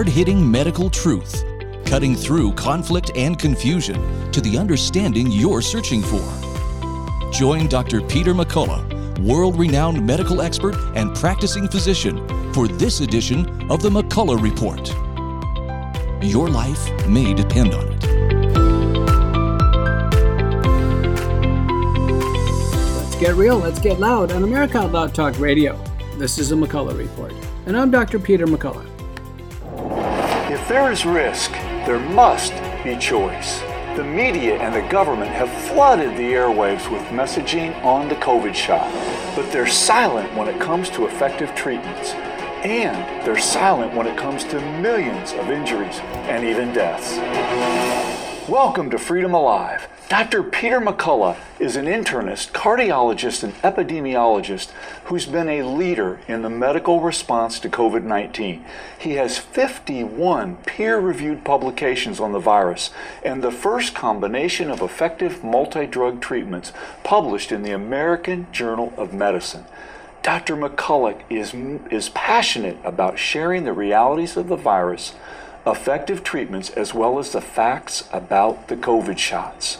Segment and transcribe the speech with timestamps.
[0.00, 1.44] hard hitting medical truth,
[1.84, 6.26] cutting through conflict and confusion to the understanding you're searching for.
[7.30, 8.00] Join Dr.
[8.00, 14.40] Peter McCullough, world renowned medical expert and practicing physician, for this edition of the McCullough
[14.40, 14.88] Report.
[16.24, 18.02] Your life may depend on it.
[22.96, 25.78] Let's get real, let's get loud on America Loud Talk Radio.
[26.16, 27.34] This is the McCullough Report,
[27.66, 28.18] and I'm Dr.
[28.18, 28.89] Peter McCullough.
[30.70, 31.50] There is risk,
[31.84, 32.52] there must
[32.84, 33.58] be choice.
[33.96, 38.88] The media and the government have flooded the airwaves with messaging on the COVID shot,
[39.34, 42.12] but they're silent when it comes to effective treatments.
[42.62, 47.16] And they're silent when it comes to millions of injuries and even deaths.
[48.48, 49.88] Welcome to Freedom Alive.
[50.10, 50.42] Dr.
[50.42, 54.72] Peter McCullough is an internist, cardiologist, and epidemiologist
[55.04, 58.64] who's been a leader in the medical response to COVID 19.
[58.98, 62.90] He has 51 peer reviewed publications on the virus
[63.24, 66.72] and the first combination of effective multi drug treatments
[67.04, 69.64] published in the American Journal of Medicine.
[70.24, 70.56] Dr.
[70.56, 71.54] McCullough is,
[71.88, 75.14] is passionate about sharing the realities of the virus,
[75.64, 79.78] effective treatments, as well as the facts about the COVID shots.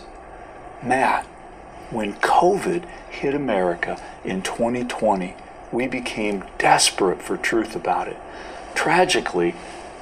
[0.83, 1.27] Matt,
[1.91, 5.34] when COVID hit America in 2020,
[5.72, 8.17] we became desperate for truth about it.
[8.75, 9.55] Tragically,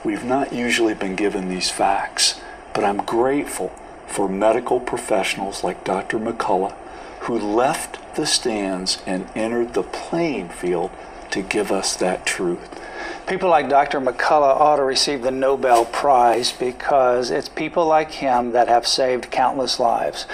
[0.04, 2.40] we've not usually been given these facts,
[2.74, 3.70] but I'm grateful
[4.06, 6.18] for medical professionals like Dr.
[6.18, 6.74] McCullough
[7.20, 10.90] who left the stands and entered the playing field
[11.30, 12.80] to give us that truth.
[13.26, 14.00] People like Dr.
[14.00, 19.30] McCullough ought to receive the Nobel Prize because it's people like him that have saved
[19.30, 20.26] countless lives.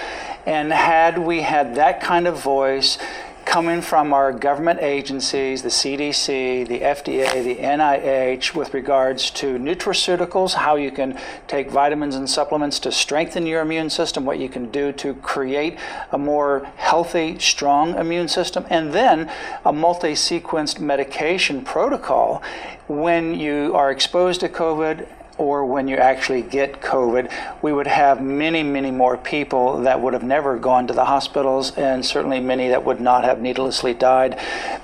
[0.46, 2.98] And had we had that kind of voice
[3.44, 10.54] coming from our government agencies, the CDC, the FDA, the NIH, with regards to nutraceuticals,
[10.54, 14.70] how you can take vitamins and supplements to strengthen your immune system, what you can
[14.70, 15.78] do to create
[16.10, 19.30] a more healthy, strong immune system, and then
[19.64, 22.42] a multi sequenced medication protocol
[22.88, 28.22] when you are exposed to COVID or when you actually get COVID, we would have
[28.22, 32.68] many, many more people that would have never gone to the hospitals, and certainly many
[32.68, 34.38] that would not have needlessly died.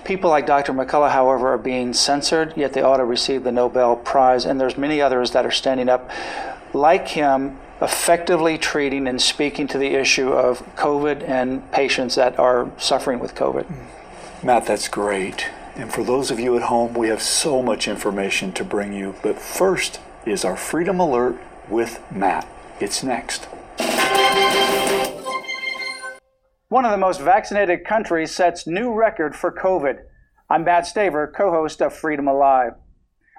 [0.04, 0.72] People like Dr.
[0.72, 4.76] McCullough, however, are being censored, yet they ought to receive the Nobel Prize, and there's
[4.76, 6.10] many others that are standing up
[6.72, 12.70] like him effectively treating and speaking to the issue of COVID and patients that are
[12.76, 13.66] suffering with COVID.
[14.42, 15.46] Matt, that's great.
[15.76, 19.14] And for those of you at home, we have so much information to bring you.
[19.22, 20.00] But first,
[20.30, 21.36] is our Freedom Alert
[21.68, 22.46] with Matt.
[22.78, 23.46] It's next.
[26.68, 30.04] One of the most vaccinated countries sets new record for COVID.
[30.48, 32.74] I'm Matt Staver, co host of Freedom Alive.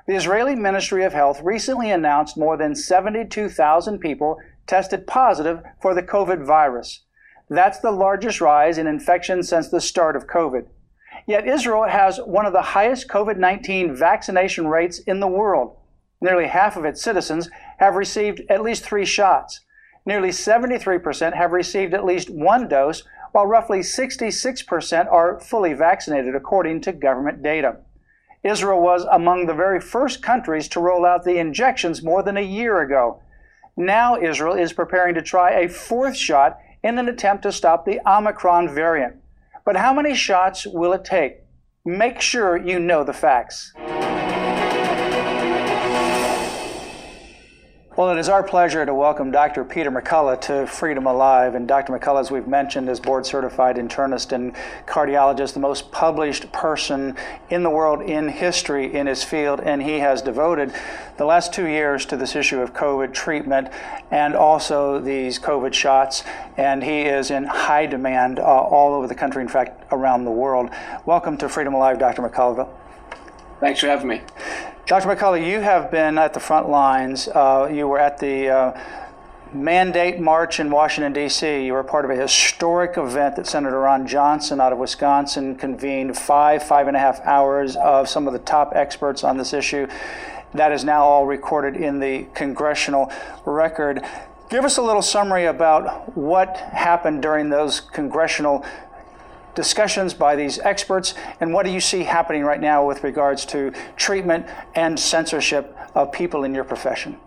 [0.05, 4.37] The Israeli Ministry of Health recently announced more than 72,000 people
[4.67, 7.05] tested positive for the COVID virus.
[7.49, 10.67] That's the largest rise in infections since the start of COVID.
[11.25, 15.77] Yet Israel has one of the highest COVID 19 vaccination rates in the world.
[16.21, 19.61] Nearly half of its citizens have received at least three shots.
[20.05, 26.81] Nearly 73% have received at least one dose, while roughly 66% are fully vaccinated, according
[26.81, 27.77] to government data.
[28.43, 32.41] Israel was among the very first countries to roll out the injections more than a
[32.41, 33.21] year ago.
[33.77, 37.99] Now, Israel is preparing to try a fourth shot in an attempt to stop the
[38.07, 39.15] Omicron variant.
[39.63, 41.37] But how many shots will it take?
[41.85, 43.73] Make sure you know the facts.
[47.97, 49.65] Well, it is our pleasure to welcome Dr.
[49.65, 51.55] Peter McCullough to Freedom Alive.
[51.55, 51.91] And Dr.
[51.91, 57.17] McCullough, as we've mentioned, is board certified internist and cardiologist, the most published person
[57.49, 59.59] in the world in history in his field.
[59.59, 60.73] And he has devoted
[61.17, 63.67] the last two years to this issue of COVID treatment
[64.09, 66.23] and also these COVID shots.
[66.55, 70.31] And he is in high demand uh, all over the country, in fact, around the
[70.31, 70.69] world.
[71.05, 72.21] Welcome to Freedom Alive, Dr.
[72.21, 72.69] McCullough.
[73.61, 74.21] Thanks for having me.
[74.87, 75.07] Dr.
[75.07, 77.27] McCullough, you have been at the front lines.
[77.27, 78.81] Uh, you were at the uh,
[79.53, 81.63] mandate march in Washington, D.C.
[81.63, 86.17] You were part of a historic event that Senator Ron Johnson out of Wisconsin convened
[86.17, 89.85] five, five and a half hours of some of the top experts on this issue.
[90.55, 93.11] That is now all recorded in the congressional
[93.45, 94.03] record.
[94.49, 98.65] Give us a little summary about what happened during those congressional
[99.55, 103.71] discussions by these experts, and what do you see happening right now with regards to
[103.95, 104.45] treatment
[104.75, 107.17] and censorship of people in your profession?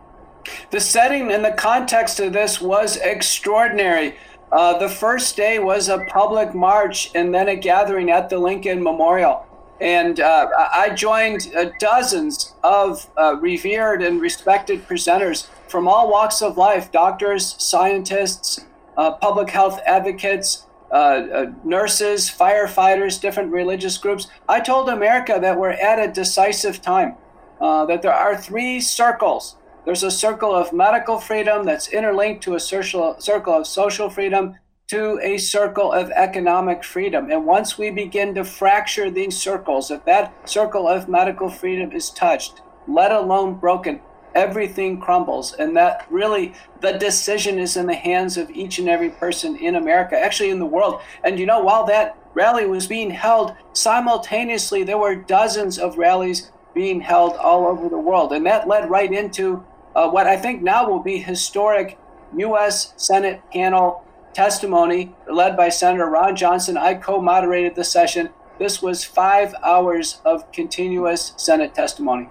[0.71, 4.17] The setting and the context of this was extraordinary.
[4.53, 8.83] Uh, the first day was a public march and then a gathering at the Lincoln
[8.83, 9.47] Memorial.
[9.81, 16.41] And uh, I joined uh, dozens of uh, revered and respected presenters from all walks
[16.43, 18.65] of life doctors, scientists,
[18.97, 20.64] uh, public health advocates,
[20.95, 24.29] uh, uh, nurses, firefighters, different religious groups.
[24.49, 27.17] I told America that we're at a decisive time,
[27.61, 29.57] that there are three circles.
[29.85, 34.55] There's a circle of medical freedom that's interlinked to a circle, circle of social freedom
[34.87, 37.29] to a circle of economic freedom.
[37.29, 42.09] And once we begin to fracture these circles, if that circle of medical freedom is
[42.11, 44.01] touched, let alone broken,
[44.35, 45.53] everything crumbles.
[45.55, 49.77] And that really, the decision is in the hands of each and every person in
[49.77, 51.01] America, actually in the world.
[51.23, 56.51] And you know, while that rally was being held, simultaneously, there were dozens of rallies
[56.75, 58.33] being held all over the world.
[58.33, 59.65] And that led right into
[59.95, 61.99] uh, what I think now will be historic
[62.37, 62.93] U.S.
[62.97, 66.77] Senate panel testimony led by Senator Ron Johnson.
[66.77, 68.31] I co moderated the session.
[68.59, 72.29] This was five hours of continuous Senate testimony.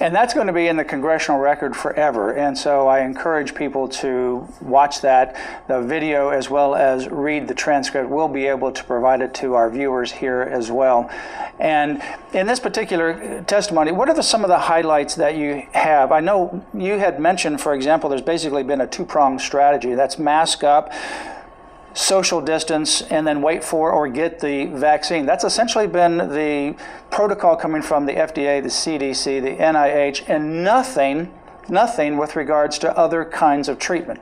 [0.00, 2.32] And that's going to be in the congressional record forever.
[2.32, 5.36] And so I encourage people to watch that,
[5.68, 8.10] the video, as well as read the transcript.
[8.10, 11.10] We'll be able to provide it to our viewers here as well.
[11.58, 12.02] And
[12.34, 16.12] in this particular testimony, what are the, some of the highlights that you have?
[16.12, 20.18] I know you had mentioned, for example, there's basically been a two pronged strategy that's
[20.18, 20.92] mask up
[21.96, 25.24] social distance, and then wait for or get the vaccine.
[25.24, 26.76] That's essentially been the
[27.10, 31.32] protocol coming from the FDA, the CDC, the NIH, and nothing,
[31.70, 34.20] nothing with regards to other kinds of treatment.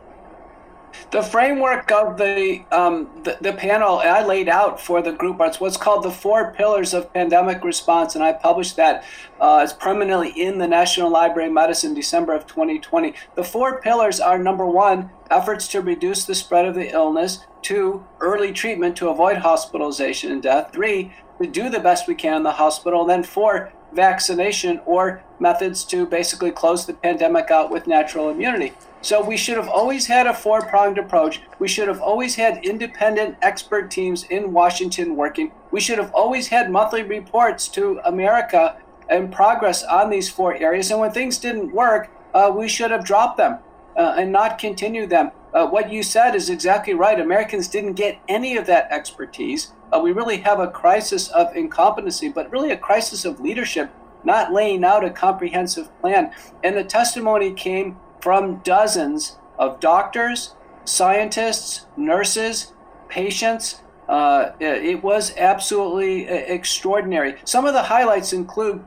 [1.10, 5.52] The framework of the, um, the, the panel I laid out for the group are
[5.58, 9.04] what's called the four pillars of pandemic response, and I published that
[9.40, 13.14] uh, as permanently in the National Library of Medicine, December of 2020.
[13.34, 17.40] The four pillars are number one, efforts to reduce the spread of the illness.
[17.62, 20.70] Two, early treatment to avoid hospitalization and death.
[20.72, 23.02] Three, to do the best we can in the hospital.
[23.02, 28.72] And then four, vaccination or methods to basically close the pandemic out with natural immunity.
[29.00, 31.42] So we should have always had a four pronged approach.
[31.58, 35.52] We should have always had independent expert teams in Washington working.
[35.70, 38.78] We should have always had monthly reports to America
[39.10, 40.90] and progress on these four areas.
[40.90, 43.58] And when things didn't work, uh, we should have dropped them
[43.96, 45.32] uh, and not continued them.
[45.54, 47.20] Uh, what you said is exactly right.
[47.20, 49.72] Americans didn't get any of that expertise.
[49.92, 53.88] Uh, we really have a crisis of incompetency, but really a crisis of leadership,
[54.24, 56.32] not laying out a comprehensive plan.
[56.64, 62.72] And the testimony came from dozens of doctors, scientists, nurses,
[63.08, 63.80] patients.
[64.08, 67.36] Uh, it was absolutely uh, extraordinary.
[67.44, 68.84] Some of the highlights include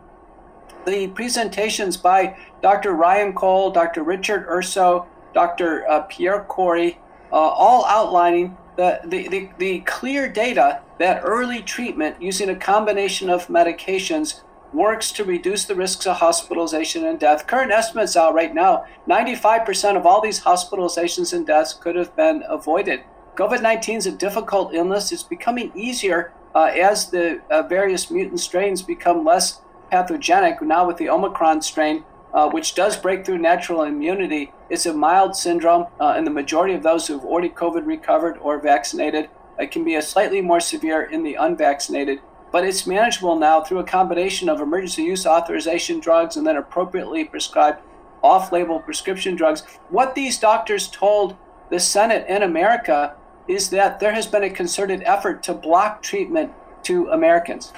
[0.85, 2.91] the presentations by Dr.
[2.91, 4.03] Ryan Cole, Dr.
[4.03, 5.87] Richard Urso, Dr.
[5.87, 6.97] Uh, Pierre Kory,
[7.31, 13.29] uh, all outlining the, the, the, the clear data that early treatment using a combination
[13.29, 14.41] of medications
[14.73, 17.45] works to reduce the risks of hospitalization and death.
[17.45, 22.43] Current estimates out right now 95% of all these hospitalizations and deaths could have been
[22.49, 23.01] avoided.
[23.35, 25.11] COVID 19 is a difficult illness.
[25.11, 29.61] It's becoming easier uh, as the uh, various mutant strains become less
[29.91, 30.63] pathogenic.
[30.63, 35.35] Now, with the Omicron strain, uh, which does break through natural immunity, it's a mild
[35.35, 39.29] syndrome, uh, and the majority of those who've already COVID recovered or vaccinated.
[39.59, 42.19] It can be a slightly more severe in the unvaccinated
[42.51, 47.25] but it's manageable now through a combination of emergency use authorization drugs and then appropriately
[47.25, 47.81] prescribed
[48.23, 49.63] off label prescription drugs.
[49.89, 51.35] What these doctors told
[51.69, 53.15] the Senate in America
[53.47, 56.51] is that there has been a concerted effort to block treatment
[56.83, 57.73] to Americans.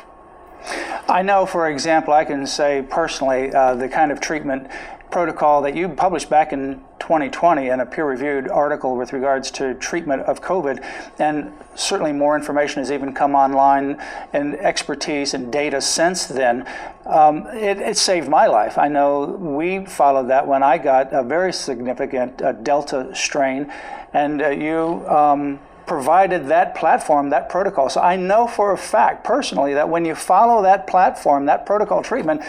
[1.07, 4.69] I know, for example, I can say personally uh, the kind of treatment
[5.11, 9.73] protocol that you published back in 2020 in a peer reviewed article with regards to
[9.75, 10.83] treatment of COVID.
[11.17, 13.99] And certainly more information has even come online
[14.33, 16.67] and expertise and data since then.
[17.05, 18.77] Um, it, it, saved my life.
[18.77, 23.71] I know we followed that when I got a very significant uh, Delta strain,
[24.13, 25.07] and uh, you.
[25.07, 27.89] Um, provided that platform, that protocol.
[27.89, 32.03] So I know for a fact personally that when you follow that platform, that protocol
[32.03, 32.43] treatment,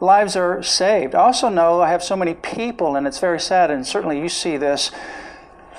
[0.00, 1.14] lives are saved.
[1.14, 4.28] I also know I have so many people, and it's very sad, and certainly you
[4.28, 4.90] see this,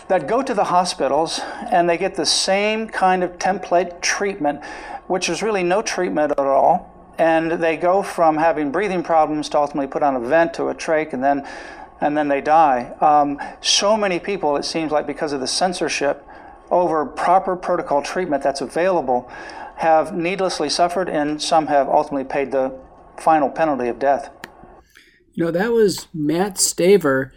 [0.08, 1.40] that go to the hospitals
[1.72, 4.64] and they get the same kind of template treatment,
[5.08, 6.90] which is really no treatment at all.
[7.18, 10.76] And they go from having breathing problems to ultimately put on a vent to a
[10.76, 11.48] trach, and then
[12.02, 12.94] and then they die.
[13.00, 16.28] Um, so many people, it seems like, because of the censorship
[16.72, 19.30] over proper protocol treatment that's available,
[19.76, 22.74] have needlessly suffered, and some have ultimately paid the
[23.22, 24.30] final penalty of death.
[25.34, 27.32] You know, that was Matt Staver,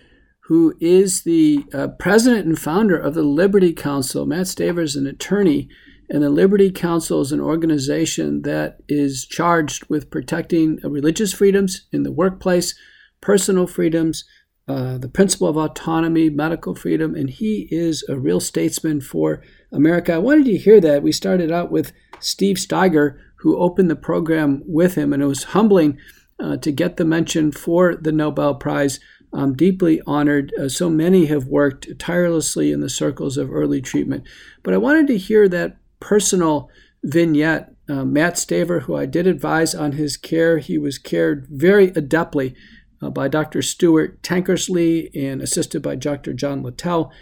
[0.45, 4.27] who is the uh, president and founder of the Liberty Counsel.
[4.27, 5.69] Matt Staver is an attorney,
[6.11, 12.03] And the Liberty Counsel is an organization that is charged with protecting religious freedoms in
[12.03, 12.75] the workplace,
[13.21, 14.25] personal freedoms,
[14.67, 20.15] uh, the principle of autonomy, medical freedom, and he is a real statesman for America.
[20.15, 21.03] I wanted to hear that.
[21.03, 25.45] We started out with Steve Steiger, who opened the program with him, and it was
[25.45, 25.99] humbling
[26.41, 28.99] uh, to get the mention for the Nobel Prize.
[29.35, 30.51] I'm deeply honored.
[30.59, 34.25] Uh, so many have worked tirelessly in the circles of early treatment.
[34.63, 36.71] But I wanted to hear that personal
[37.03, 37.71] vignette.
[37.87, 42.55] Uh, Matt Staver, who I did advise on his care, he was cared very adeptly
[43.03, 43.61] uh, by Dr.
[43.61, 46.33] Stuart Tankersley and assisted by Dr.
[46.33, 47.13] John Littell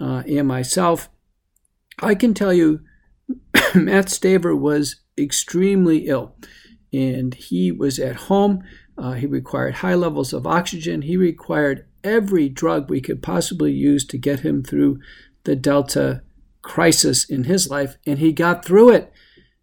[0.00, 1.10] uh, and myself.
[1.98, 2.82] I can tell you,
[3.74, 6.34] Matt Staver was extremely ill
[6.92, 8.62] and he was at home.
[8.98, 11.02] Uh, he required high levels of oxygen.
[11.02, 15.00] He required every drug we could possibly use to get him through
[15.44, 16.22] the Delta
[16.60, 19.12] crisis in his life, and he got through it.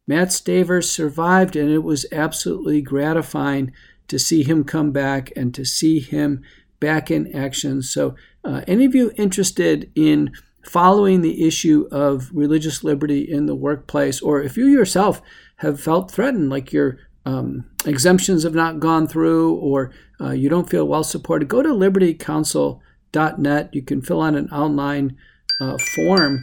[0.07, 3.71] Matt Staver survived, and it was absolutely gratifying
[4.07, 6.41] to see him come back and to see him
[6.79, 7.81] back in action.
[7.81, 10.31] So, uh, any of you interested in
[10.69, 15.19] following the issue of religious liberty in the workplace, or if you yourself
[15.57, 20.69] have felt threatened, like your um, exemptions have not gone through, or uh, you don't
[20.69, 23.69] feel well supported, go to libertycounsel.net.
[23.73, 25.17] You can fill out an online
[25.59, 26.39] uh, form,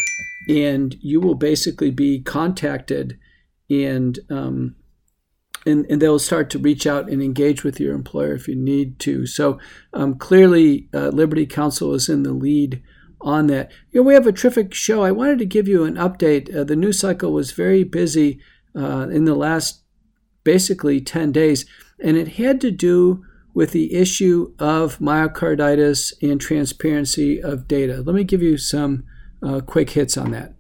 [0.49, 3.16] and you will basically be contacted,
[3.71, 4.75] and, um,
[5.64, 8.99] and and they'll start to reach out and engage with your employer if you need
[9.00, 9.25] to.
[9.25, 9.61] So
[9.92, 12.83] um, clearly, uh, Liberty Counsel is in the lead
[13.20, 13.70] on that.
[13.90, 15.02] You know, we have a terrific show.
[15.02, 16.54] I wanted to give you an update.
[16.54, 18.40] Uh, the news cycle was very busy
[18.75, 19.82] uh, in the last
[20.44, 21.66] basically 10 days,
[22.00, 28.02] and it had to do with the issue of myocarditis and transparency of data.
[28.04, 29.04] Let me give you some
[29.42, 30.54] uh, quick hits on that.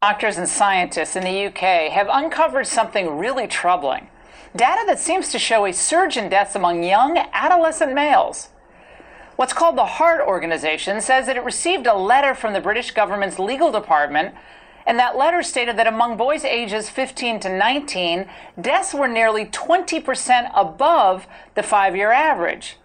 [0.00, 4.08] Doctors and scientists in the UK have uncovered something really troubling
[4.56, 8.48] data that seems to show a surge in deaths among young adolescent males.
[9.38, 13.38] What's called the HART Organization says that it received a letter from the British government's
[13.38, 14.34] legal department
[14.84, 18.26] and that letter stated that among boys ages 15 to 19,
[18.60, 22.78] deaths were nearly 20% above the five year average.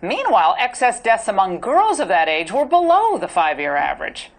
[0.00, 4.32] Meanwhile, excess deaths among girls of that age were below the five year average.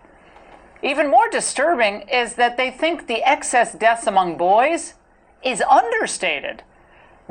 [0.81, 4.95] Even more disturbing is that they think the excess deaths among boys
[5.41, 6.61] is understated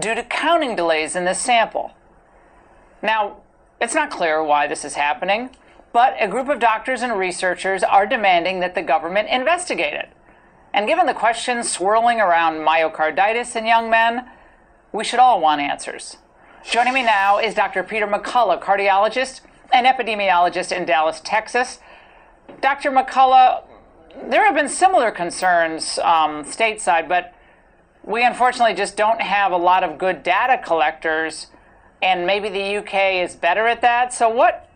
[0.01, 1.93] due to counting delays in this sample.
[3.03, 3.43] Now,
[3.83, 5.51] it's not clear why this is happening.
[5.93, 10.09] But a group of doctors and researchers are demanding that the government investigate it.
[10.73, 14.27] And given the questions swirling around myocarditis in young men,
[14.91, 16.17] we should all want answers.
[16.65, 17.83] Joining me now is Dr.
[17.83, 21.81] Peter McCullough, cardiologist and epidemiologist in Dallas, Texas.
[22.61, 22.91] Dr.
[22.91, 23.65] McCullough,
[24.31, 27.35] there have been similar concerns um, stateside, but
[28.05, 31.49] we unfortunately just don't have a lot of good data collectors,
[32.03, 34.13] and maybe the UK is better at that.
[34.13, 34.69] So, what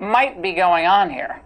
[0.00, 1.40] might be going on here?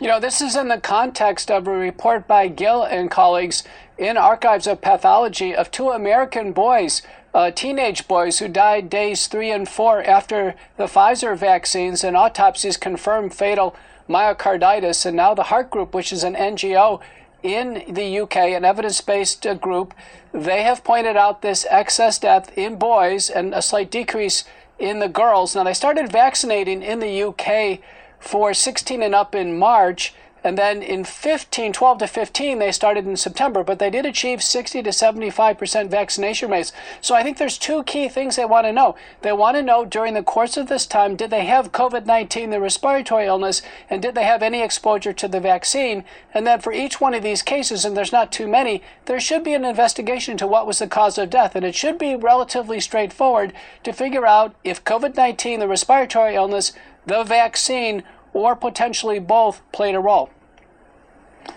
[0.00, 3.64] You know, this is in the context of a report by Gill and colleagues
[3.98, 7.02] in Archives of Pathology of two American boys,
[7.34, 12.76] uh, teenage boys who died days three and four after the Pfizer vaccines and autopsies
[12.76, 13.74] confirmed fatal
[14.08, 15.06] myocarditis.
[15.06, 17.00] And now the HART Group, which is an NGO
[17.42, 19.94] in the UK, an evidence based uh, group,
[20.32, 24.44] they have pointed out this excess death in boys and a slight decrease
[24.78, 25.54] in the girls.
[25.54, 27.80] Now, they started vaccinating in the UK
[28.18, 30.14] for 16 and up in March.
[30.44, 34.42] And then in 15, 12 to 15, they started in September, but they did achieve
[34.42, 36.72] 60 to 75% vaccination rates.
[37.00, 38.96] So I think there's two key things they want to know.
[39.20, 42.50] They want to know during the course of this time, did they have COVID 19,
[42.50, 46.04] the respiratory illness, and did they have any exposure to the vaccine?
[46.34, 49.44] And then for each one of these cases, and there's not too many, there should
[49.44, 51.54] be an investigation into what was the cause of death.
[51.54, 53.52] And it should be relatively straightforward
[53.84, 56.72] to figure out if COVID 19, the respiratory illness,
[57.06, 60.30] the vaccine, or potentially both played a role.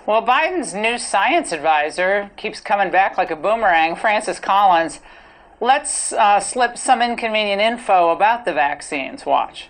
[0.05, 4.99] Well, Biden's new science advisor keeps coming back like a boomerang, Francis Collins.
[5.61, 9.25] Let's uh, slip some inconvenient info about the vaccines.
[9.25, 9.69] Watch.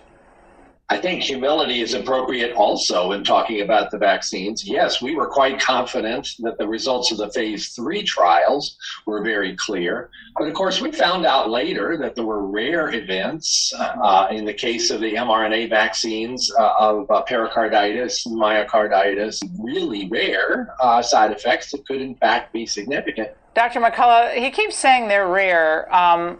[0.88, 4.64] I think humility is appropriate also in talking about the vaccines.
[4.64, 9.56] Yes, we were quite confident that the results of the phase three trials were very
[9.56, 10.10] clear.
[10.38, 14.54] But of course, we found out later that there were rare events uh, in the
[14.54, 21.32] case of the mRNA vaccines uh, of uh, pericarditis and myocarditis, really rare uh, side
[21.32, 23.30] effects that could, in fact, be significant.
[23.54, 23.80] Dr.
[23.80, 25.92] McCullough, he keeps saying they're rare.
[25.92, 26.38] Um,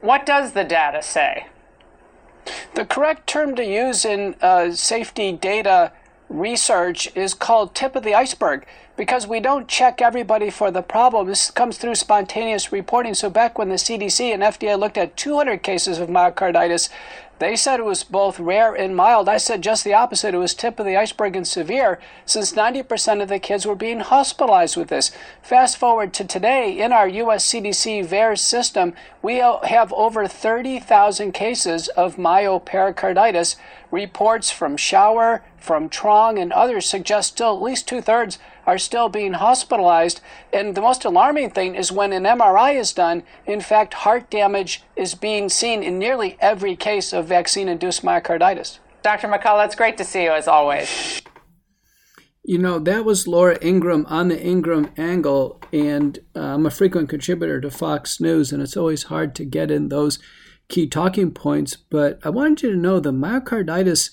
[0.00, 1.46] what does the data say?
[2.74, 5.92] The correct term to use in uh, safety data
[6.28, 11.26] research is called tip of the iceberg because we don't check everybody for the problem.
[11.26, 13.14] This comes through spontaneous reporting.
[13.14, 16.88] So back when the CDC and FDA looked at 200 cases of myocarditis,
[17.38, 19.28] they said it was both rare and mild.
[19.28, 20.34] I said just the opposite.
[20.34, 24.00] It was tip of the iceberg and severe, since 90% of the kids were being
[24.00, 25.10] hospitalized with this.
[25.42, 31.88] Fast forward to today, in our US CDC VAERS system, we have over 30,000 cases
[31.88, 33.56] of myopericarditis.
[33.90, 39.08] Reports from Schauer, from Truong, and others suggest still at least two thirds are still
[39.08, 40.20] being hospitalized.
[40.52, 44.82] And the most alarming thing is when an MRI is done, in fact, heart damage
[44.96, 48.78] is being seen in nearly every case of vaccine induced myocarditis.
[49.02, 49.28] Dr.
[49.28, 51.22] McCullough, it's great to see you as always.
[52.42, 57.08] You know, that was Laura Ingraham on the Ingraham Angle, and uh, I'm a frequent
[57.08, 60.20] contributor to Fox News, and it's always hard to get in those
[60.68, 61.76] key talking points.
[61.76, 64.10] But I wanted you to know the myocarditis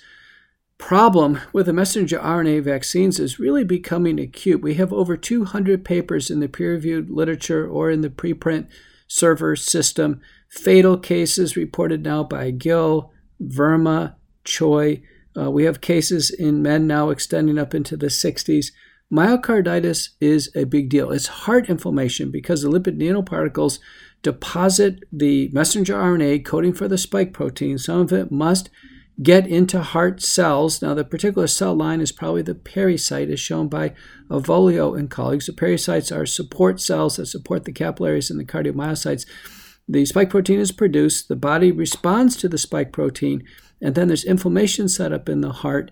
[0.85, 4.61] problem with the messenger RNA vaccines is really becoming acute.
[4.61, 8.67] We have over 200 papers in the peer reviewed literature or in the preprint
[9.07, 15.01] server system, fatal cases reported now by Gill, Verma, Choi.
[15.37, 18.73] Uh, we have cases in men now extending up into the 60s.
[19.09, 21.11] Myocarditis is a big deal.
[21.11, 23.79] It's heart inflammation because the lipid nanoparticles
[24.21, 27.77] deposit the messenger RNA coding for the spike protein.
[27.77, 28.69] Some of it must
[29.21, 30.81] get into heart cells.
[30.81, 33.93] Now, the particular cell line is probably the pericyte, as shown by
[34.29, 35.45] Avolio and colleagues.
[35.45, 39.25] The pericytes are support cells that support the capillaries and the cardiomyocytes.
[39.87, 43.43] The spike protein is produced, the body responds to the spike protein,
[43.81, 45.91] and then there's inflammation set up in the heart.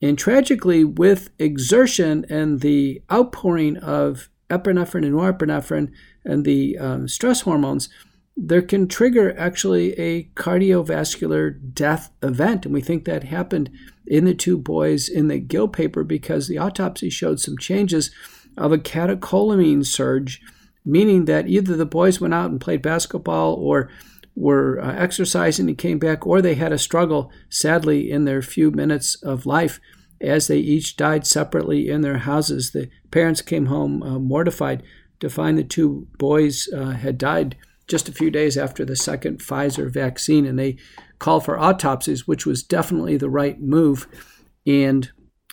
[0.00, 5.90] And tragically, with exertion and the outpouring of epinephrine and norepinephrine
[6.24, 7.88] and the um, stress hormones,
[8.36, 12.66] there can trigger actually a cardiovascular death event.
[12.66, 13.70] And we think that happened
[14.06, 18.10] in the two boys in the Gill paper because the autopsy showed some changes
[18.56, 20.42] of a catecholamine surge,
[20.84, 23.90] meaning that either the boys went out and played basketball or
[24.34, 28.70] were uh, exercising and came back, or they had a struggle, sadly, in their few
[28.70, 29.80] minutes of life
[30.20, 32.72] as they each died separately in their houses.
[32.72, 34.82] The parents came home uh, mortified
[35.20, 39.38] to find the two boys uh, had died just a few days after the second
[39.38, 40.76] Pfizer vaccine, and they
[41.18, 44.06] called for autopsies, which was definitely the right move.
[44.66, 45.10] And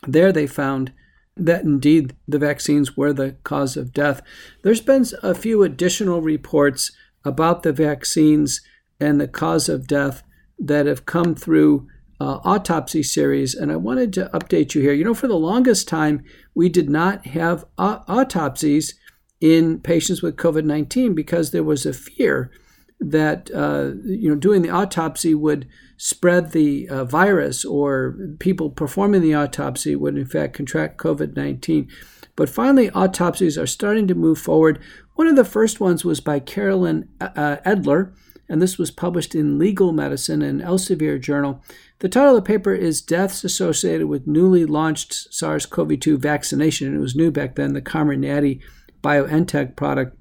[0.08, 0.92] there they found
[1.36, 4.22] that indeed the vaccines were the cause of death.
[4.64, 6.92] There's been a few additional reports
[7.26, 8.62] about the vaccines
[9.00, 10.24] and the cause of death
[10.60, 11.88] that have come through
[12.20, 14.94] uh, autopsy series, and I wanted to update you here.
[14.94, 18.98] You know, for the longest time, we did not have uh, autopsies
[19.44, 22.50] in patients with COVID 19 because there was a fear
[22.98, 29.22] that uh, you know doing the autopsy would spread the uh, virus or people performing
[29.22, 31.90] the autopsy would in fact contract COVID 19.
[32.38, 34.80] But finally, autopsies are starting to move forward.
[35.16, 38.14] One of the first ones was by Carolin uh, Edler,
[38.48, 41.62] and this was published in Legal Medicine and Elsevier Journal.
[42.00, 46.88] The title of the paper is Deaths Associated with Newly Launched SARS CoV 2 Vaccination.
[46.88, 48.62] And it was new back then, the Comirnaty
[49.04, 50.18] BioNTech product.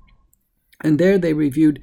[0.80, 1.80] And there they reviewed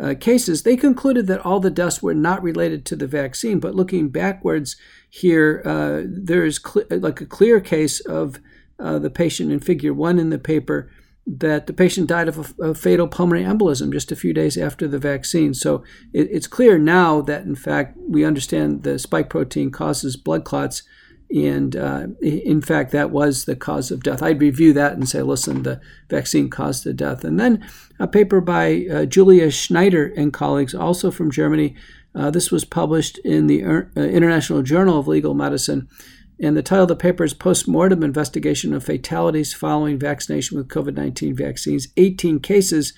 [0.00, 0.62] uh, cases.
[0.62, 4.76] They concluded that all the deaths were not related to the vaccine, but looking backwards
[5.08, 8.38] here, uh, there is cl- like a clear case of
[8.78, 10.90] uh, the patient in figure one in the paper
[11.26, 14.88] that the patient died of a, a, fatal pulmonary embolism just a few days after
[14.88, 15.54] the vaccine.
[15.54, 20.44] So it, it's clear now that, in fact, we understand the spike protein causes blood
[20.44, 20.82] clots
[21.34, 24.22] and uh, in fact, that was the cause of death.
[24.22, 27.24] I'd review that and say, listen, the vaccine caused the death.
[27.24, 27.66] And then
[27.98, 31.74] a paper by uh, Julia Schneider and colleagues, also from Germany.
[32.14, 35.88] Uh, this was published in the uh, International Journal of Legal Medicine.
[36.38, 40.94] And the title of the paper is Postmortem Investigation of Fatalities Following Vaccination with COVID
[40.94, 42.92] 19 Vaccines 18 cases,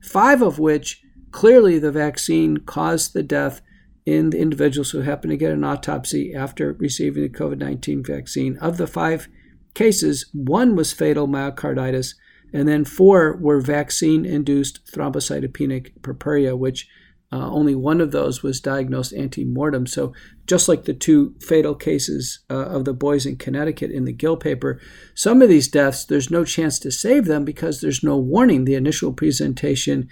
[0.00, 3.62] five of which clearly the vaccine caused the death
[4.10, 8.56] in the individuals who happened to get an autopsy after receiving the COVID 19 vaccine.
[8.58, 9.28] Of the five
[9.74, 12.14] cases, one was fatal myocarditis,
[12.52, 16.88] and then four were vaccine induced thrombocytopenic purpura, which
[17.32, 19.86] uh, only one of those was diagnosed ante mortem.
[19.86, 20.12] So,
[20.44, 24.36] just like the two fatal cases uh, of the boys in Connecticut in the Gill
[24.36, 24.80] paper,
[25.14, 28.64] some of these deaths, there's no chance to save them because there's no warning.
[28.64, 30.08] The initial presentation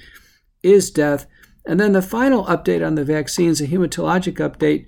[0.63, 1.27] is death.
[1.69, 4.87] And then the final update on the vaccines, a hematologic update,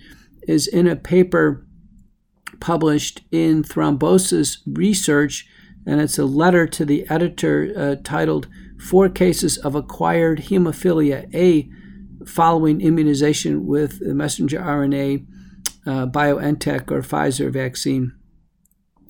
[0.48, 1.66] is in a paper
[2.58, 5.46] published in Thrombosis Research,
[5.86, 11.68] and it's a letter to the editor uh, titled Four Cases of Acquired Hemophilia A
[12.24, 15.26] Following Immunization with the Messenger RNA
[15.86, 18.12] uh, BioNTech or Pfizer vaccine.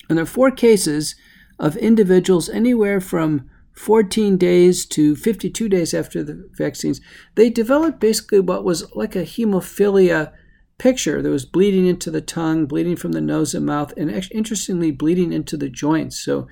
[0.09, 1.15] And there are four cases
[1.57, 7.01] of individuals anywhere from 14 days to 52 days after the vaccines.
[7.35, 10.33] They developed basically what was like a hemophilia
[10.79, 11.23] picture.
[11.23, 15.33] There was bleeding into the tongue, bleeding from the nose and mouth, and interestingly, bleeding
[15.33, 16.19] into the joints.
[16.19, 16.49] So,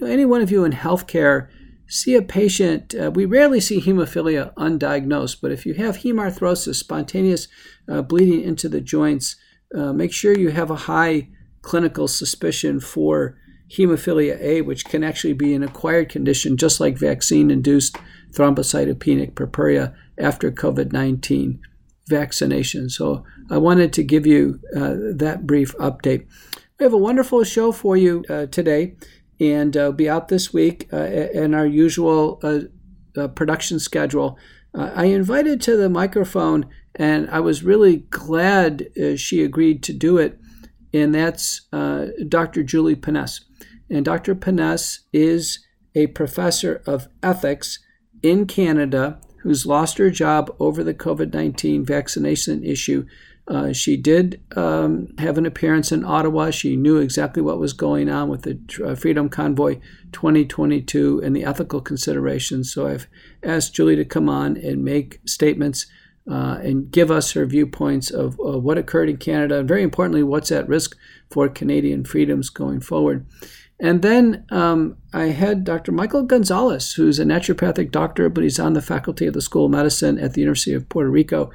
[0.00, 1.48] any one of you in healthcare
[1.88, 7.48] see a patient, uh, we rarely see hemophilia undiagnosed, but if you have hemarthrosis, spontaneous
[7.88, 9.36] uh, bleeding into the joints,
[9.74, 11.28] uh, make sure you have a high
[11.60, 13.38] clinical suspicion for
[13.76, 17.96] hemophilia A, which can actually be an acquired condition, just like vaccine induced
[18.32, 21.60] thrombocytopenic purpura after COVID 19
[22.08, 22.90] vaccination.
[22.90, 26.26] So I wanted to give you uh, that brief update.
[26.78, 28.96] We have a wonderful show for you uh, today,
[29.40, 32.60] and uh, be out this week uh, in our usual uh,
[33.16, 34.38] uh, production schedule.
[34.74, 40.40] I invited to the microphone, and I was really glad she agreed to do it,
[40.94, 42.62] and that's Dr.
[42.62, 43.42] Julie Ponesse.
[43.92, 44.34] And Dr.
[44.34, 45.60] Ponesse is
[45.94, 47.78] a professor of ethics
[48.22, 53.06] in Canada who's lost her job over the COVID 19 vaccination issue.
[53.48, 56.50] Uh, she did um, have an appearance in Ottawa.
[56.50, 59.80] She knew exactly what was going on with the uh, Freedom Convoy
[60.12, 62.72] 2022 and the ethical considerations.
[62.72, 63.08] So I've
[63.42, 65.86] asked Julie to come on and make statements
[66.30, 70.22] uh, and give us her viewpoints of uh, what occurred in Canada, and very importantly,
[70.22, 70.96] what's at risk
[71.28, 73.26] for Canadian freedoms going forward.
[73.82, 75.90] And then um, I had Dr.
[75.90, 79.72] Michael Gonzalez, who's a naturopathic doctor, but he's on the faculty of the School of
[79.72, 81.50] Medicine at the University of Puerto Rico.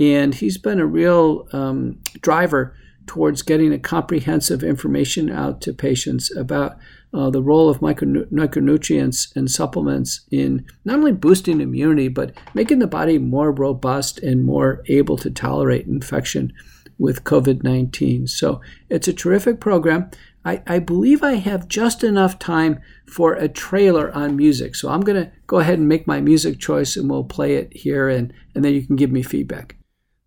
[0.00, 6.34] And he's been a real um, driver towards getting a comprehensive information out to patients
[6.36, 6.78] about
[7.14, 12.80] uh, the role of micro- micronutrients and supplements in not only boosting immunity, but making
[12.80, 16.52] the body more robust and more able to tolerate infection
[16.98, 18.26] with COVID 19.
[18.26, 18.60] So
[18.90, 20.10] it's a terrific program.
[20.48, 24.74] I, I believe I have just enough time for a trailer on music.
[24.76, 27.76] So I'm going to go ahead and make my music choice and we'll play it
[27.76, 29.76] here and, and then you can give me feedback.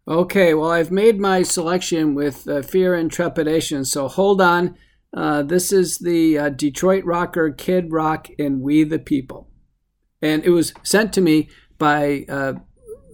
[0.08, 3.84] Okay, well, I've made my selection with uh, fear and trepidation.
[3.84, 4.76] So hold on.
[5.12, 9.50] Uh, this is the uh, Detroit rocker Kid Rock and We the People.
[10.22, 12.54] And it was sent to me by uh,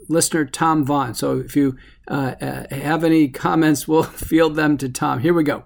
[0.09, 1.13] listener Tom Vaughn.
[1.13, 1.77] So if you
[2.09, 5.19] uh, uh, have any comments, we'll field them to Tom.
[5.19, 5.63] Here we go.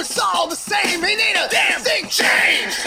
[0.00, 1.04] It's all the same.
[1.04, 2.78] Ain't ain't a damn thing changed.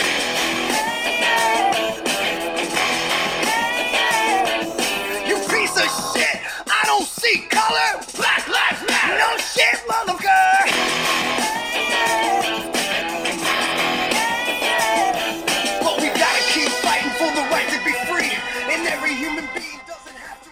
[5.28, 6.42] You piece of shit.
[6.68, 8.02] I don't see color.
[8.18, 9.18] Black lives matter.
[9.20, 9.38] No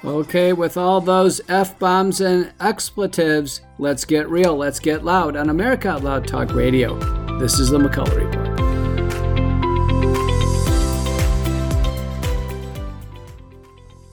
[0.04, 5.52] Okay, with all those F bombs and expletives, let's get real, let's get loud on
[5.52, 6.98] America Out Loud Talk Radio.
[7.38, 8.58] This is the McCullough Report.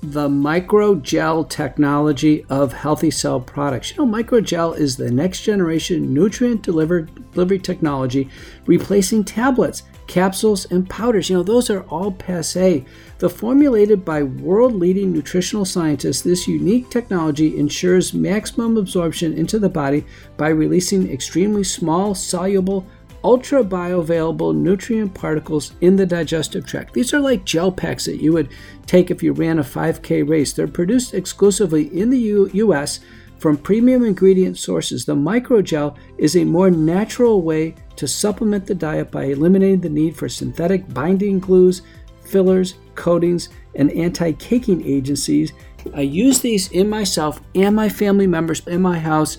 [0.02, 3.96] The microgel technology of healthy cell products.
[3.96, 8.28] You know, microgel is the next generation nutrient delivery technology
[8.66, 11.30] replacing tablets capsules, and powders.
[11.30, 12.84] You know, those are all passe.
[13.18, 19.68] The formulated by world leading nutritional scientists, this unique technology ensures maximum absorption into the
[19.68, 22.86] body by releasing extremely small, soluble
[23.24, 26.94] ultra bioavailable nutrient particles in the digestive tract.
[26.94, 28.50] These are like gel packs that you would
[28.86, 30.52] take if you ran a 5K race.
[30.52, 33.00] They're produced exclusively in the U- US
[33.38, 35.04] from premium ingredient sources.
[35.04, 40.16] The microgel is a more natural way to supplement the diet by eliminating the need
[40.16, 41.82] for synthetic binding glues,
[42.28, 45.52] fillers, coatings, and anti caking agencies.
[45.94, 49.38] I use these in myself and my family members in my house.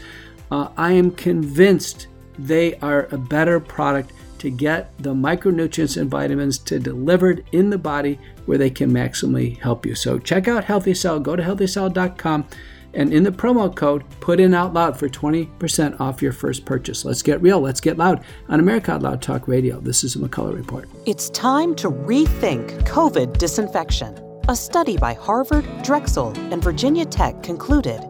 [0.51, 6.57] Uh, I am convinced they are a better product to get the micronutrients and vitamins
[6.59, 9.95] to delivered in the body where they can maximally help you.
[9.95, 11.19] So check out Healthy Cell.
[11.19, 12.47] Go to healthycell.com
[12.93, 17.05] and in the promo code, put in out loud for 20% off your first purchase.
[17.05, 17.59] Let's get real.
[17.59, 19.79] Let's get loud on America Out Loud Talk Radio.
[19.79, 20.89] This is a McCullough Report.
[21.05, 24.17] It's time to rethink COVID disinfection.
[24.47, 28.01] A study by Harvard, Drexel, and Virginia Tech concluded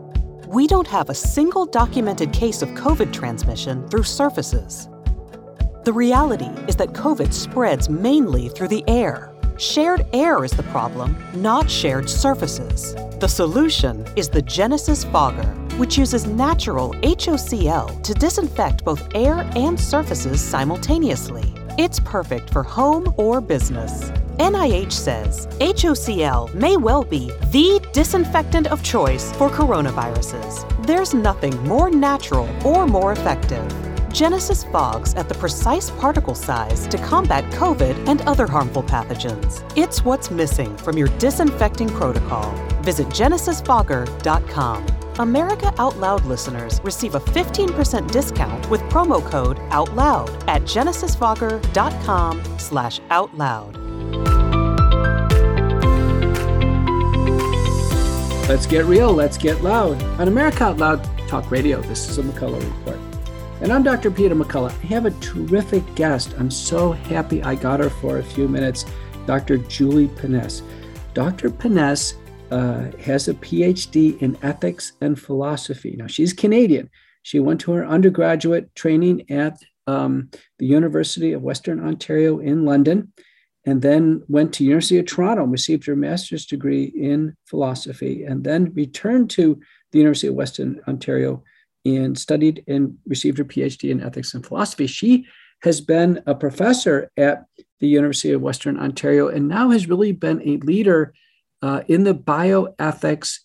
[0.48, 4.90] we don't have a single documented case of COVID transmission through surfaces.
[5.84, 9.29] The reality is that COVID spreads mainly through the air.
[9.60, 12.96] Shared air is the problem, not shared surfaces.
[13.20, 19.78] The solution is the Genesis Fogger, which uses natural HOCl to disinfect both air and
[19.78, 21.54] surfaces simultaneously.
[21.78, 24.12] It's perfect for home or business.
[24.38, 30.88] NIH says HOCl may well be the disinfectant of choice for coronaviruses.
[30.88, 33.89] There's nothing more natural or more effective.
[34.12, 39.64] Genesis fogs at the precise particle size to combat COVID and other harmful pathogens.
[39.78, 42.52] It's what's missing from your disinfecting protocol.
[42.82, 44.86] Visit genesisfogger.com.
[45.20, 53.00] America Out Loud listeners receive a 15% discount with promo code OUTLOUD at genesisfogger.com slash
[53.10, 53.76] outloud.
[58.48, 60.02] Let's get real, let's get loud.
[60.20, 63.09] On America Out Loud Talk Radio, this is a McCullough Report.
[63.62, 64.10] And I'm Dr.
[64.10, 64.72] Peter McCullough.
[64.72, 66.34] I have a terrific guest.
[66.40, 68.86] I'm so happy I got her for a few minutes,
[69.26, 69.58] Dr.
[69.58, 70.62] Julie Ponesse.
[71.14, 71.50] Dr.
[71.50, 72.14] Ponesse
[72.52, 75.96] uh, has a PhD in ethics and philosophy.
[75.98, 76.90] Now, she's Canadian.
[77.24, 83.12] She went to her undergraduate training at um, the University of Western Ontario in London
[83.66, 88.46] and then went to University of Toronto and received her master's degree in philosophy, and
[88.46, 89.60] then returned to
[89.92, 91.44] the University of Western Ontario
[91.86, 94.88] and studied and received her PhD in ethics and philosophy.
[94.88, 95.26] She
[95.62, 97.46] has been a professor at
[97.80, 101.14] the University of Western Ontario and now has really been a leader
[101.62, 103.40] uh, in the bioethics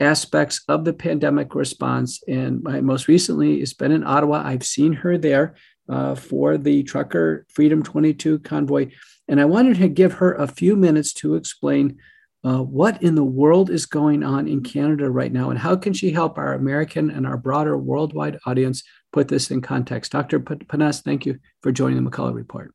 [0.00, 2.22] aspects of the pandemic response.
[2.26, 4.42] And my, most recently has been in Ottawa.
[4.44, 5.54] I've seen her there
[5.88, 8.90] uh, for the Trucker Freedom 22 convoy.
[9.28, 11.98] And I wanted to give her a few minutes to explain
[12.42, 15.92] uh, what in the world is going on in Canada right now and how can
[15.92, 20.12] she help our American and our broader worldwide audience put this in context.
[20.12, 20.40] Dr.
[20.40, 22.72] Ponesse, thank you for joining the McCullough Report.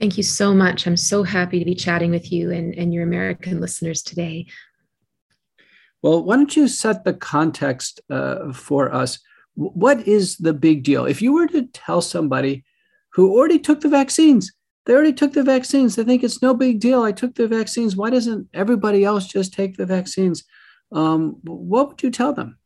[0.00, 0.86] Thank you so much.
[0.86, 4.46] I'm so happy to be chatting with you and, and your American listeners today.
[6.02, 9.20] Well, why don't you set the context uh, for us?
[9.54, 11.04] What is the big deal?
[11.04, 12.64] If you were to tell somebody
[13.12, 14.52] who already took the vaccines,
[14.84, 15.96] they already took the vaccines.
[15.96, 17.02] They think it's no big deal.
[17.02, 17.96] I took the vaccines.
[17.96, 20.44] Why doesn't everybody else just take the vaccines?
[20.90, 22.58] Um, what would you tell them?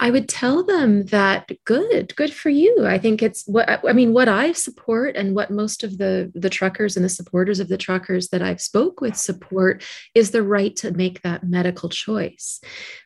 [0.00, 2.84] I would tell them that good, good for you.
[2.84, 4.12] I think it's what I mean.
[4.12, 7.76] What I support and what most of the the truckers and the supporters of the
[7.76, 12.60] truckers that I've spoke with support is the right to make that medical choice.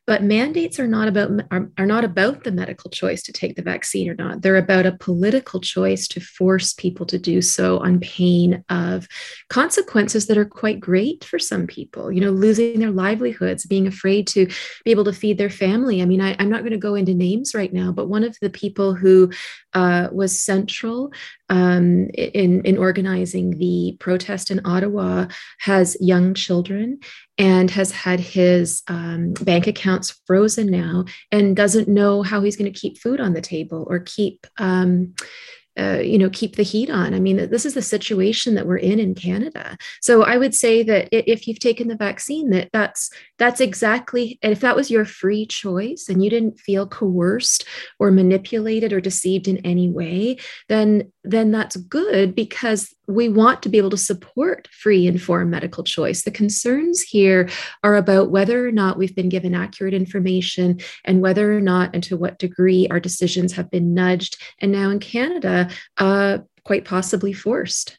[0.09, 3.63] But mandates are not about are, are not about the medical choice to take the
[3.63, 4.41] vaccine or not.
[4.41, 9.07] They're about a political choice to force people to do so on pain of
[9.51, 12.11] consequences that are quite great for some people.
[12.11, 14.47] You know, losing their livelihoods, being afraid to
[14.83, 16.01] be able to feed their family.
[16.01, 18.35] I mean, I, I'm not going to go into names right now, but one of
[18.41, 19.31] the people who
[19.75, 21.13] uh, was central
[21.49, 25.27] um, in, in organizing the protest in Ottawa
[25.61, 27.01] has young children
[27.39, 32.71] and has had his um, bank accounts frozen now and doesn't know how he's going
[32.73, 35.15] to keep food on the table or keep um,
[35.79, 37.15] uh, you know keep the heat on.
[37.15, 39.77] I mean this is the situation that we're in in canada.
[40.01, 44.53] So i would say that if you've taken the vaccine that that's that's exactly and
[44.53, 47.65] if that was your free choice and you didn't feel coerced
[47.99, 50.37] or manipulated or deceived in any way
[50.69, 55.83] then then that's good because we want to be able to support free informed medical
[55.83, 56.23] choice.
[56.23, 57.49] The concerns here
[57.83, 62.03] are about whether or not we've been given accurate information and whether or not and
[62.05, 64.41] to what degree our decisions have been nudged.
[64.61, 67.99] And now in Canada, uh, quite possibly forced.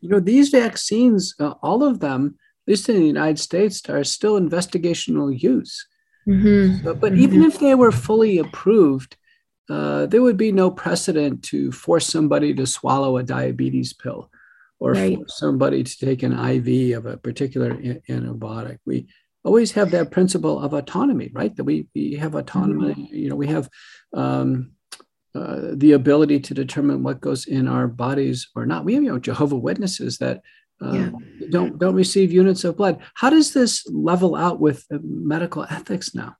[0.00, 4.04] You know, these vaccines, uh, all of them, at least in the United States, are
[4.04, 5.86] still investigational use.
[6.28, 6.84] Mm-hmm.
[6.84, 7.22] So, but mm-hmm.
[7.22, 9.16] even if they were fully approved,
[9.68, 14.30] uh, there would be no precedent to force somebody to swallow a diabetes pill
[14.78, 15.16] or right.
[15.16, 18.78] force somebody to take an IV of a particular antibiotic.
[18.84, 19.08] We
[19.44, 21.54] always have that principle of autonomy, right?
[21.56, 23.14] That we, we have autonomy, mm-hmm.
[23.14, 23.68] you know, we have
[24.12, 24.72] um,
[25.36, 28.84] uh, the ability to determine what goes in our bodies or not.
[28.84, 30.40] We have, you know, Jehovah Witnesses that
[30.82, 31.10] uh, yeah.
[31.50, 33.00] don't don't receive units of blood.
[33.14, 36.36] How does this level out with medical ethics now?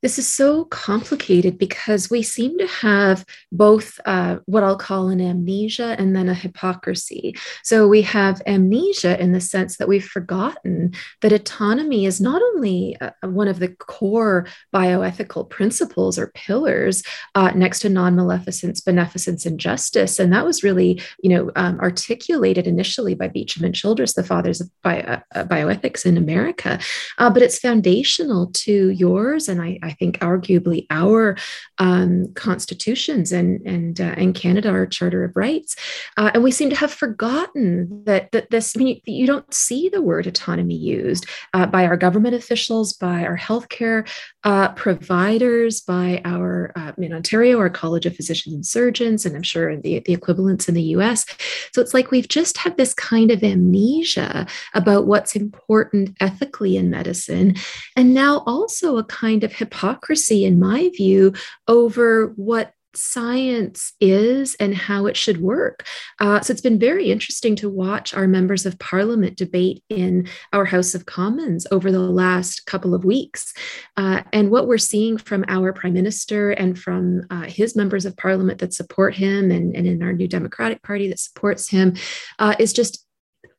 [0.00, 5.20] This is so complicated because we seem to have both uh, what I'll call an
[5.20, 7.34] amnesia and then a hypocrisy.
[7.64, 12.96] So we have amnesia in the sense that we've forgotten that autonomy is not only
[13.00, 17.02] uh, one of the core bioethical principles or pillars
[17.34, 22.68] uh, next to non-maleficence, beneficence, and justice, and that was really, you know, um, articulated
[22.68, 26.78] initially by Beauchamp and Childress, the fathers of bio, uh, bioethics in America.
[27.18, 31.36] Uh, but it's foundational to yours and I think arguably our
[31.78, 35.76] um, constitutions and and uh, and Canada our Charter of Rights,
[36.16, 38.76] uh, and we seem to have forgotten that that this.
[38.76, 42.92] I mean, you, you don't see the word autonomy used uh, by our government officials,
[42.92, 44.08] by our healthcare
[44.44, 49.42] uh, providers, by our uh, in Ontario, our College of Physicians and Surgeons, and I'm
[49.42, 51.26] sure the the equivalents in the U.S.
[51.72, 56.90] So it's like we've just had this kind of amnesia about what's important ethically in
[56.90, 57.56] medicine,
[57.96, 61.32] and now also a kind of hypocrisy hypocrisy, in my view,
[61.66, 65.86] over what science is and how it should work.
[66.18, 70.64] Uh, so it's been very interesting to watch our members of parliament debate in our
[70.64, 73.54] House of Commons over the last couple of weeks.
[73.96, 78.16] Uh, and what we're seeing from our prime minister and from uh, his members of
[78.16, 81.94] parliament that support him and, and in our new Democratic Party that supports him
[82.38, 83.06] uh, is just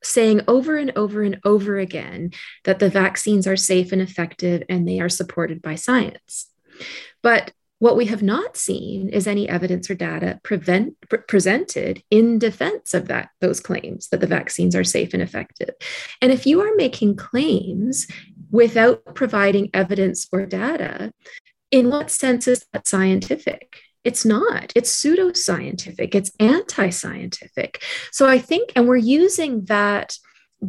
[0.02, 2.30] saying over and over and over again
[2.64, 6.46] that the vaccines are safe and effective and they are supported by science.
[7.22, 12.92] But what we have not seen is any evidence or data prevent, presented in defense
[12.92, 15.70] of that those claims that the vaccines are safe and effective.
[16.20, 18.06] And if you are making claims
[18.50, 21.12] without providing evidence or data,
[21.70, 23.80] in what sense is that scientific?
[24.04, 24.72] It's not.
[24.74, 26.14] It's pseudoscientific.
[26.14, 27.82] It's anti scientific.
[28.12, 30.16] So I think, and we're using that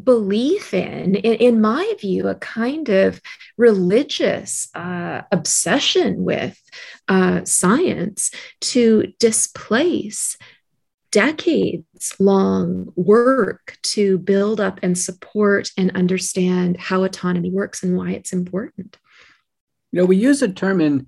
[0.04, 3.22] belief in, in, my view, a kind of
[3.58, 6.58] religious uh, obsession with
[7.08, 10.38] uh, science to displace
[11.12, 18.12] decades long work to build up and support and understand how autonomy works and why
[18.12, 18.98] it's important.
[19.92, 21.08] You know, we use a term in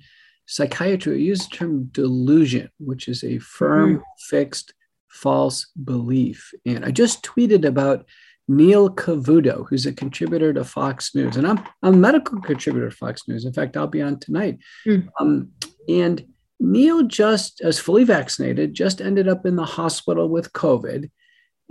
[0.54, 4.04] psychiatry uses the term delusion, which is a firm, mm-hmm.
[4.30, 4.74] fixed,
[5.10, 6.52] false belief.
[6.64, 8.06] And I just tweeted about
[8.48, 12.96] Neil Cavuto, who's a contributor to Fox News, and I'm, I'm a medical contributor to
[12.96, 13.46] Fox News.
[13.46, 14.60] In fact, I'll be on tonight.
[14.86, 15.08] Mm.
[15.20, 15.50] Um,
[15.90, 16.24] and
[16.60, 21.10] Neil just, as fully vaccinated, just ended up in the hospital with COVID.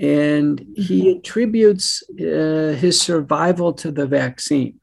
[0.01, 1.19] And he mm-hmm.
[1.19, 4.81] attributes uh, his survival to the vaccine.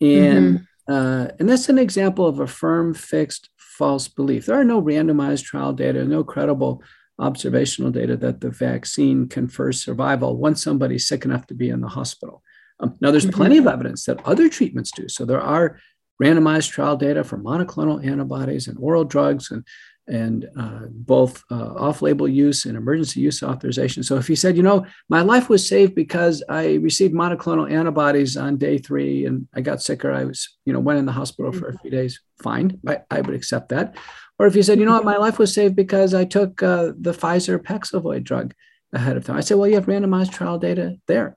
[0.00, 0.64] And mm-hmm.
[0.88, 4.46] Uh, and that's an example of a firm, fixed, false belief.
[4.46, 6.82] There are no randomized trial data, no credible
[7.18, 11.88] observational data that the vaccine confers survival once somebody's sick enough to be in the
[11.88, 12.42] hospital.
[12.78, 13.36] Um, now, there's mm-hmm.
[13.36, 15.08] plenty of evidence that other treatments do.
[15.08, 15.78] So there are
[16.22, 19.64] randomized trial data for monoclonal antibodies and oral drugs and
[20.08, 24.02] and uh, both uh, off-label use and emergency use authorization.
[24.02, 28.36] So if he said, you know, my life was saved because I received monoclonal antibodies
[28.36, 31.52] on day three and I got sicker, I was, you know, went in the hospital
[31.52, 33.96] for a few days, fine, I, I would accept that.
[34.38, 36.92] Or if you said, you know what, my life was saved because I took uh,
[36.98, 38.54] the Pfizer Paxlovid drug
[38.92, 41.36] ahead of time, I said, well, you have randomized trial data there.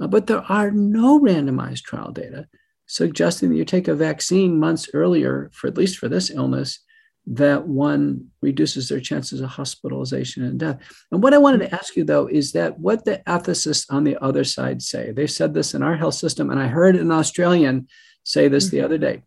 [0.00, 2.46] Uh, but there are no randomized trial data
[2.86, 6.80] suggesting that you take a vaccine months earlier, for at least for this illness,
[7.26, 10.78] that one reduces their chances of hospitalization and death.
[11.10, 14.22] And what I wanted to ask you though is that what the ethicists on the
[14.22, 15.10] other side say.
[15.10, 17.88] They said this in our health system, and I heard an Australian
[18.22, 18.84] say this the mm-hmm.
[18.84, 19.22] other day.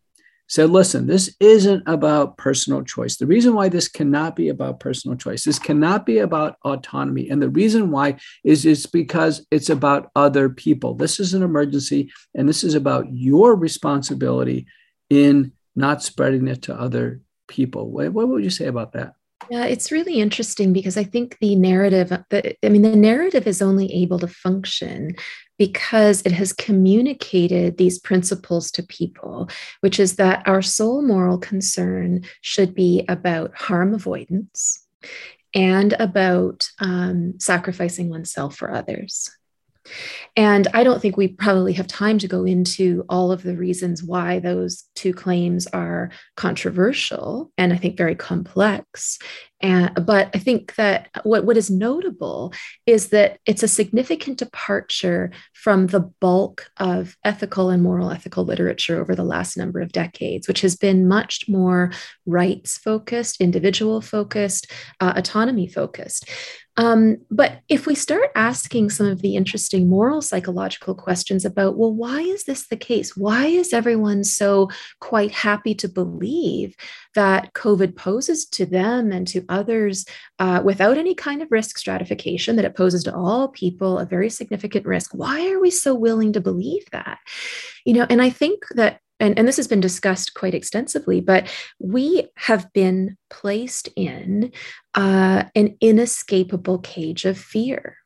[0.47, 3.17] Said, listen, this isn't about personal choice.
[3.17, 7.29] The reason why this cannot be about personal choice, this cannot be about autonomy.
[7.29, 10.95] And the reason why is it's because it's about other people.
[10.95, 14.65] This is an emergency, and this is about your responsibility
[15.11, 17.91] in not spreading it to other people.
[17.91, 19.15] What, what would you say about that?
[19.49, 23.61] Yeah, it's really interesting because I think the narrative, the, I mean, the narrative is
[23.61, 25.15] only able to function
[25.57, 29.49] because it has communicated these principles to people,
[29.81, 34.85] which is that our sole moral concern should be about harm avoidance
[35.53, 39.29] and about um, sacrificing oneself for others.
[40.35, 44.03] And I don't think we probably have time to go into all of the reasons
[44.03, 49.19] why those two claims are controversial and I think very complex.
[49.61, 52.53] And, but I think that what, what is notable
[52.85, 59.01] is that it's a significant departure from the bulk of ethical and moral ethical literature
[59.01, 61.91] over the last number of decades, which has been much more
[62.25, 64.71] rights focused, individual focused,
[65.01, 66.29] uh, autonomy focused.
[66.79, 71.93] Um, but if we start asking some of the interesting moral psychological questions about, well,
[71.93, 73.17] why is this the case?
[73.17, 74.69] Why is everyone so
[75.01, 76.77] quite happy to believe
[77.15, 80.05] that COVID poses to them and to others
[80.39, 84.29] uh, without any kind of risk stratification, that it poses to all people a very
[84.29, 85.11] significant risk?
[85.13, 87.19] Why are we so willing to believe that?
[87.83, 91.47] You know, and I think that and, and this has been discussed quite extensively, but
[91.79, 94.51] we have been placed in
[94.95, 97.97] uh, an inescapable cage of fear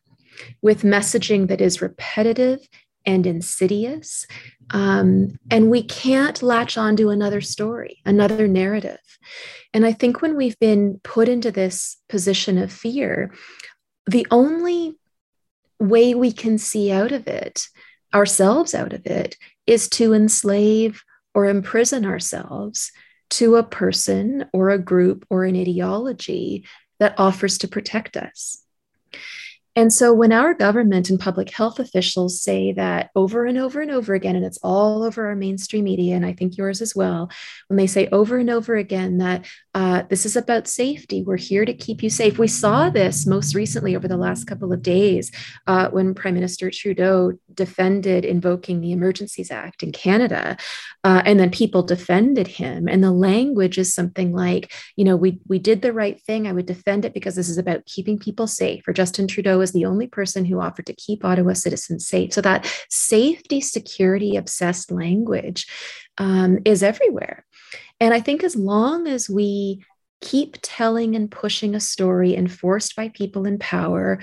[0.61, 2.59] with messaging that is repetitive
[3.05, 4.25] and insidious.
[4.71, 8.99] Um, and we can't latch onto another story, another narrative.
[9.73, 13.33] And I think when we've been put into this position of fear,
[14.07, 14.97] the only
[15.79, 17.67] way we can see out of it,
[18.13, 21.03] ourselves out of it, is to enslave
[21.33, 22.91] or imprison ourselves
[23.31, 26.65] to a person or a group or an ideology
[26.99, 28.63] that offers to protect us.
[29.75, 33.89] And so when our government and public health officials say that over and over and
[33.89, 37.31] over again, and it's all over our mainstream media, and I think yours as well,
[37.67, 41.65] when they say over and over again that uh, this is about safety, we're here
[41.65, 42.37] to keep you safe.
[42.37, 45.31] We saw this most recently over the last couple of days
[45.65, 50.57] uh, when Prime Minister Trudeau defended invoking the Emergencies Act in Canada,
[51.03, 52.87] uh, and then people defended him.
[52.87, 56.47] And the language is something like, you know, we we did the right thing.
[56.47, 58.87] I would defend it because this is about keeping people safe.
[58.87, 62.33] Or Justin Trudeau was the only person who offered to keep Ottawa citizens safe.
[62.33, 65.67] So that safety, security obsessed language
[66.17, 67.45] um, is everywhere.
[68.03, 69.81] And I think as long as we
[70.19, 74.19] keep telling and pushing a story enforced by people in power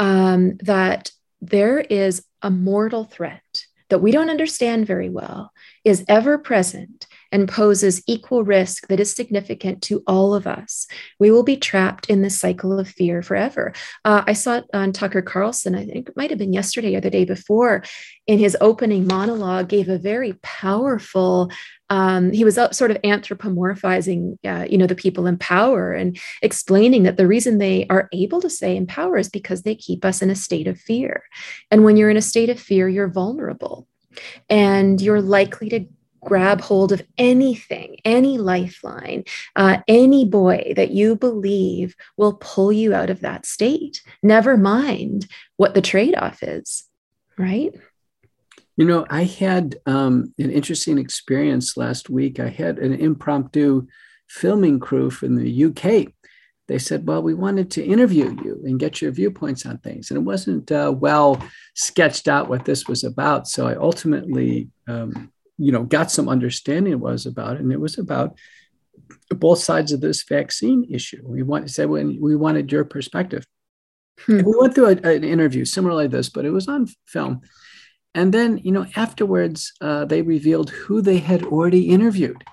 [0.00, 5.52] um, that there is a mortal threat that we don't understand very well
[5.84, 10.86] is ever present and poses equal risk that is significant to all of us,
[11.18, 13.72] we will be trapped in this cycle of fear forever.
[14.04, 17.00] Uh, I saw it on Tucker Carlson, I think it might have been yesterday or
[17.00, 17.84] the day before,
[18.26, 21.50] in his opening monologue, gave a very powerful
[21.90, 27.02] um, he was sort of anthropomorphizing, uh, you know, the people in power and explaining
[27.02, 30.22] that the reason they are able to stay in power is because they keep us
[30.22, 31.24] in a state of fear.
[31.70, 33.88] And when you're in a state of fear, you're vulnerable
[34.48, 35.86] and you're likely to
[36.22, 39.24] grab hold of anything, any lifeline,
[39.56, 44.02] uh, any buoy that you believe will pull you out of that state.
[44.22, 46.84] Never mind what the trade off is,
[47.38, 47.72] right?
[48.76, 52.40] You know, I had um, an interesting experience last week.
[52.40, 53.86] I had an impromptu
[54.28, 56.12] filming crew from the UK.
[56.68, 60.10] They said, Well, we wanted to interview you and get your viewpoints on things.
[60.10, 61.42] And it wasn't uh, well
[61.74, 63.48] sketched out what this was about.
[63.48, 67.80] So I ultimately um, you know got some understanding it was about it, and it
[67.80, 68.38] was about
[69.30, 71.22] both sides of this vaccine issue.
[71.24, 73.46] We want to say when we wanted your perspective.
[74.26, 74.42] Hmm.
[74.44, 77.40] we went through a, an interview similar like this but it was on film.
[78.14, 82.44] And then you know afterwards uh, they revealed who they had already interviewed.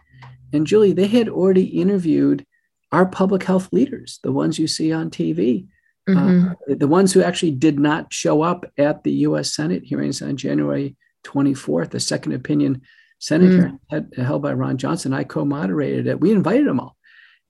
[0.54, 2.46] And julie they had already interviewed
[2.92, 5.68] our public health leaders the ones you see on tv
[6.08, 6.50] mm-hmm.
[6.50, 10.38] uh, the ones who actually did not show up at the us senate hearings on
[10.38, 12.82] january 24th, the second opinion
[13.20, 14.18] senator mm.
[14.18, 15.14] held by Ron Johnson.
[15.14, 16.20] I co-moderated it.
[16.20, 16.96] We invited them all,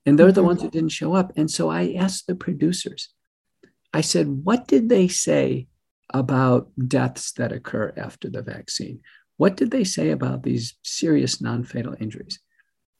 [0.06, 1.32] and they're the ones who didn't show up.
[1.36, 3.12] And so I asked the producers.
[3.92, 5.68] I said, "What did they say
[6.12, 9.00] about deaths that occur after the vaccine?
[9.36, 12.40] What did they say about these serious non-fatal injuries?"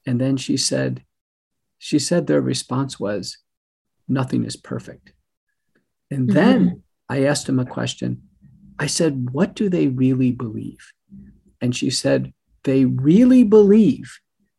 [0.07, 1.05] And then she said,
[1.79, 3.39] "She said their response was,
[4.07, 5.13] nothing is perfect."
[6.11, 6.35] And mm-hmm.
[6.35, 8.28] then I asked them a question.
[8.79, 10.93] I said, What do they really believe?
[11.61, 12.33] And she said,
[12.65, 14.19] They really believe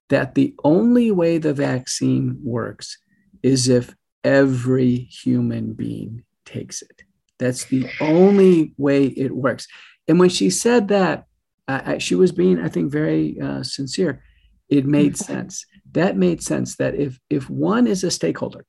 [0.09, 2.97] that the only way the vaccine works
[3.43, 7.03] is if every human being takes it.
[7.37, 9.67] That's the only way it works.
[10.07, 11.25] And when she said that,
[11.67, 14.23] uh, she was being, I think, very uh, sincere.
[14.67, 15.65] It made sense.
[15.91, 18.65] That made sense that if if one is a stakeholder,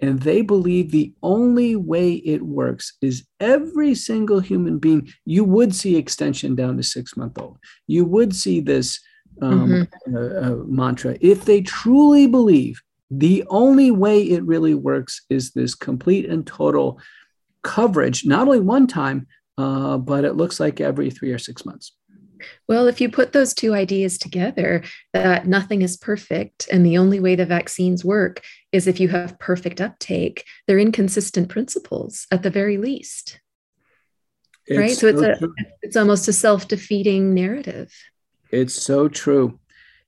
[0.00, 5.74] and they believe the only way it works is every single human being, you would
[5.74, 7.58] see extension down to six month old.
[7.86, 9.00] You would see this
[9.40, 10.16] um, mm-hmm.
[10.16, 11.16] uh, uh, mantra.
[11.20, 17.00] If they truly believe the only way it really works is this complete and total
[17.62, 19.26] coverage, not only one time,
[19.56, 21.92] uh, but it looks like every three or six months.
[22.68, 24.82] Well, if you put those two ideas together,
[25.12, 28.42] that nothing is perfect, and the only way the vaccines work
[28.72, 33.40] is if you have perfect uptake, they're inconsistent principles at the very least.
[34.66, 34.96] It's right?
[34.96, 35.48] So it's a,
[35.82, 37.92] it's almost a self-defeating narrative.
[38.50, 39.60] It's so true.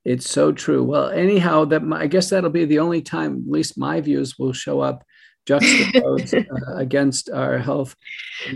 [0.04, 0.84] It's so true.
[0.84, 4.52] Well, anyhow, that I guess that'll be the only time, at least my views will
[4.52, 5.04] show up
[5.46, 7.96] juxtaposed uh, against our health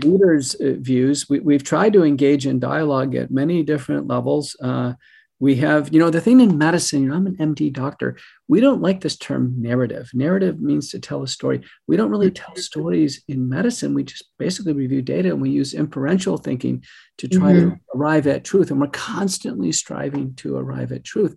[0.03, 1.27] leaders' uh, views.
[1.29, 4.55] We, have tried to engage in dialogue at many different levels.
[4.61, 4.93] Uh,
[5.41, 8.15] we have, you know, the thing in medicine, you know, I'm an MD doctor.
[8.47, 10.11] We don't like this term narrative.
[10.13, 11.63] Narrative means to tell a story.
[11.87, 13.95] We don't really tell stories in medicine.
[13.95, 16.83] We just basically review data and we use inferential thinking
[17.17, 17.69] to try mm-hmm.
[17.69, 18.69] to arrive at truth.
[18.69, 21.35] And we're constantly striving to arrive at truth.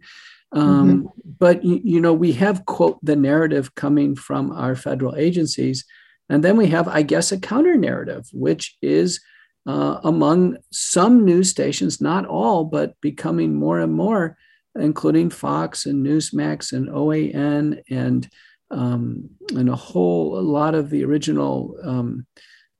[0.55, 1.07] Um, mm-hmm.
[1.39, 5.85] But you know, we have quote the narrative coming from our federal agencies,
[6.29, 9.21] and then we have, I guess, a counter narrative, which is
[9.67, 14.37] uh, among some news stations, not all, but becoming more and more,
[14.77, 18.29] including Fox and Newsmax and OAN and
[18.71, 22.27] um, and a whole a lot of the original um,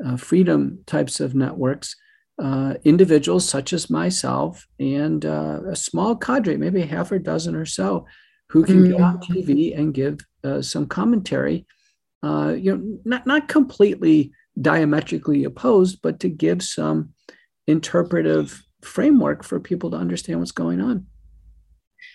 [0.05, 1.97] uh, freedom types of networks
[2.39, 7.67] uh, individuals such as myself and uh, a small cadre, maybe half a dozen or
[7.67, 8.07] so,
[8.49, 8.93] who can mm-hmm.
[8.93, 9.27] get on mm.
[9.27, 11.67] TV and give uh, some commentary.
[12.23, 17.11] Uh, you know, not not completely diametrically opposed, but to give some
[17.67, 21.07] interpretive framework for people to understand what's going on.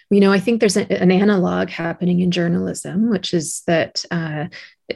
[0.10, 4.48] You know, I think there's a, an analog happening in journalism, which is that uh,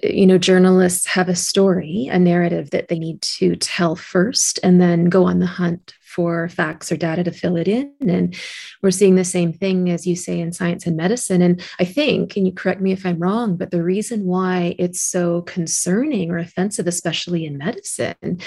[0.01, 4.82] you know, journalists have a story, a narrative that they need to tell first, and
[4.82, 7.91] then go on the hunt for facts or data to fill it in.
[8.01, 8.36] And
[8.82, 11.41] we're seeing the same thing, as you say, in science and medicine.
[11.41, 15.01] And I think, and you correct me if I'm wrong, but the reason why it's
[15.01, 18.39] so concerning or offensive, especially in medicine,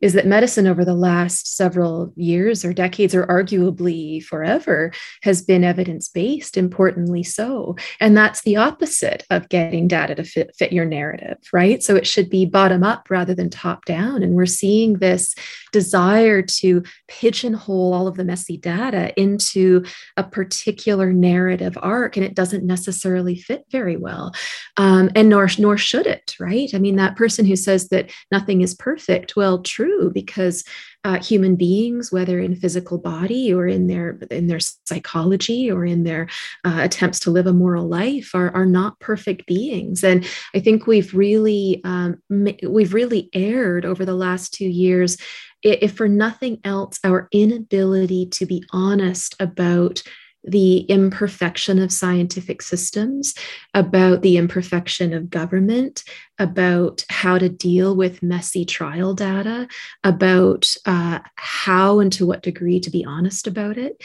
[0.00, 5.64] is that medicine over the last several years or decades, or arguably forever, has been
[5.64, 7.76] evidence based, importantly so.
[8.00, 11.82] And that's the opposite of getting data to fit, fit your narrative, right?
[11.82, 14.22] So it should be bottom up rather than top down.
[14.22, 15.34] And we're seeing this
[15.72, 16.82] desire to
[17.20, 19.84] pigeonhole all of the messy data into
[20.16, 24.32] a particular narrative arc, and it doesn't necessarily fit very well.
[24.76, 26.70] Um, and nor nor should it, right?
[26.74, 30.64] I mean, that person who says that nothing is perfect, well, true, because
[31.04, 36.02] uh, human beings, whether in physical body or in their in their psychology or in
[36.02, 36.28] their
[36.64, 40.02] uh, attempts to live a moral life, are are not perfect beings.
[40.02, 42.22] And I think we've really um,
[42.66, 45.18] we've really erred over the last two years
[45.64, 50.02] if for nothing else, our inability to be honest about
[50.46, 53.34] the imperfection of scientific systems,
[53.72, 56.04] about the imperfection of government,
[56.38, 59.66] about how to deal with messy trial data,
[60.02, 64.02] about uh, how and to what degree to be honest about it.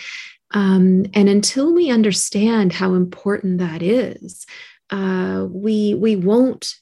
[0.52, 4.46] Um, and until we understand how important that is,
[4.90, 6.74] uh, we we won't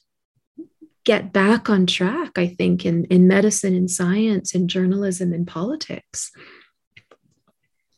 [1.08, 6.30] get back on track, I think, in, in medicine and science and journalism and politics.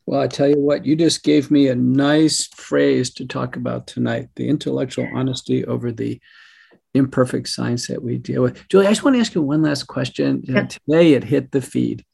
[0.06, 3.88] Well, I tell you what, you just gave me a nice phrase to talk about
[3.88, 6.20] tonight the intellectual honesty over the
[6.94, 8.68] imperfect science that we deal with.
[8.68, 10.44] Julie, I just want to ask you one last question.
[10.44, 10.66] Yeah.
[10.66, 12.04] Today it hit the feed,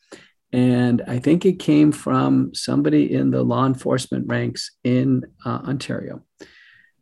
[0.50, 6.22] and I think it came from somebody in the law enforcement ranks in uh, Ontario,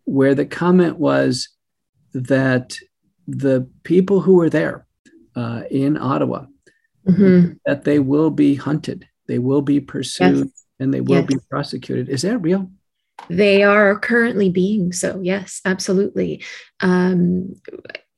[0.03, 1.51] where the comment was
[2.13, 2.77] that
[3.27, 4.87] the people who are there
[5.37, 6.47] uh, in Ottawa
[7.07, 7.53] mm-hmm.
[7.67, 10.65] that they will be hunted, they will be pursued, yes.
[10.81, 11.27] and they will yes.
[11.27, 12.09] be prosecuted.
[12.09, 12.71] Is that real?
[13.29, 15.21] They are currently being so.
[15.23, 16.43] Yes, absolutely.
[16.81, 17.55] Um,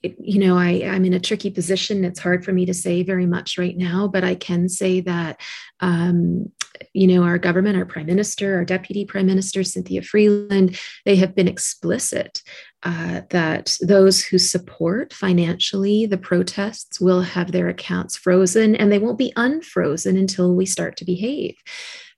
[0.02, 2.04] you know, I, I'm in a tricky position.
[2.04, 5.40] It's hard for me to say very much right now, but I can say that,
[5.80, 6.52] um,
[6.92, 11.34] you know, our government, our prime minister, our deputy prime minister, Chrystia Freeland, they have
[11.34, 12.42] been explicit
[12.82, 18.98] uh, that those who support financially the protests will have their accounts frozen and they
[18.98, 21.56] won't be unfrozen until we start to behave.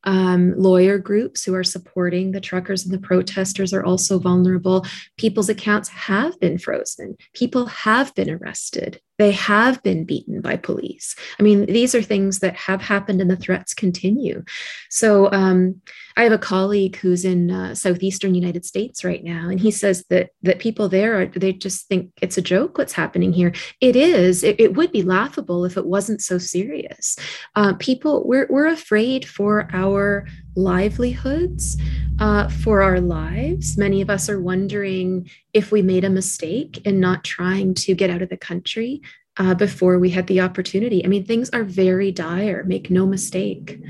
[0.05, 4.87] Um, lawyer groups who are supporting the truckers and the protesters are also vulnerable.
[5.17, 7.17] People's accounts have been frozen.
[7.35, 9.01] People have been arrested.
[9.19, 11.15] They have been beaten by police.
[11.39, 14.45] I mean, these are things that have happened and the threats continue.
[14.89, 15.81] So, um,
[16.19, 20.05] I have a colleague who's in uh, southeastern United States right now, and he says
[20.11, 23.53] that that people there are they just think it's a joke what's happening here.
[23.81, 24.43] It is.
[24.43, 27.17] It, it would be laughable if it wasn't so serious.
[27.55, 31.77] Uh, people we're we're afraid for our livelihoods,
[32.19, 33.79] uh, for our lives.
[33.79, 38.11] Many of us are wondering if we made a mistake in not trying to get
[38.11, 39.03] out of the country
[39.37, 41.05] uh, before we had the opportunity.
[41.05, 43.81] I mean, things are very dire, make no mistake.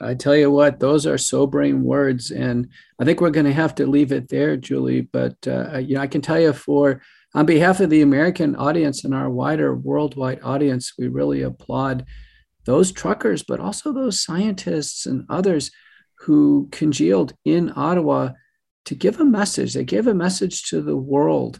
[0.00, 3.74] I tell you what, those are sobering words, and I think we're going to have
[3.74, 5.02] to leave it there, Julie.
[5.02, 7.02] But uh, you know, I can tell you for
[7.34, 12.06] on behalf of the American audience and our wider worldwide audience, we really applaud
[12.66, 15.70] those truckers, but also those scientists and others
[16.20, 18.30] who congealed in Ottawa
[18.84, 19.74] to give a message.
[19.74, 21.58] They gave a message to the world,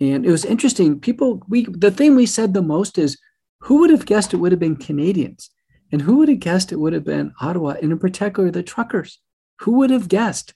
[0.00, 1.00] and it was interesting.
[1.00, 3.18] People, we the thing we said the most is,
[3.60, 5.50] who would have guessed it would have been Canadians
[5.92, 9.20] and who would have guessed it would have been Ottawa, and in particular the truckers?
[9.60, 10.54] Who would have guessed?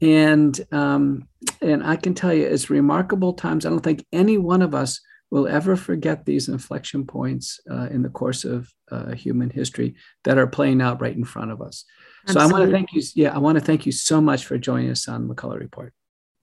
[0.00, 1.28] And um,
[1.60, 3.64] and I can tell you, it's remarkable times.
[3.64, 5.00] I don't think any one of us
[5.32, 10.36] will ever forget these inflection points uh, in the course of uh, human history that
[10.36, 11.86] are playing out right in front of us.
[12.28, 13.02] So I want to thank you.
[13.14, 15.94] Yeah, I want to thank you so much for joining us on McCullough Report.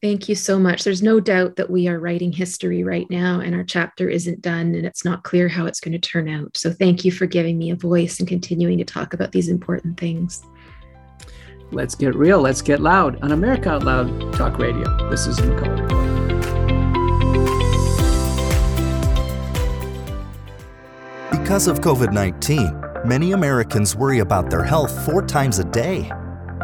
[0.02, 0.84] Thank you so much.
[0.84, 4.74] There's no doubt that we are writing history right now, and our chapter isn't done,
[4.74, 6.58] and it's not clear how it's going to turn out.
[6.58, 10.00] So, thank you for giving me a voice and continuing to talk about these important
[10.00, 10.42] things.
[11.72, 12.42] Let's get real.
[12.42, 15.10] Let's get loud on America Out Loud Talk Radio.
[15.10, 16.09] This is McCullough Report.
[21.50, 26.08] Because of COVID 19, many Americans worry about their health four times a day.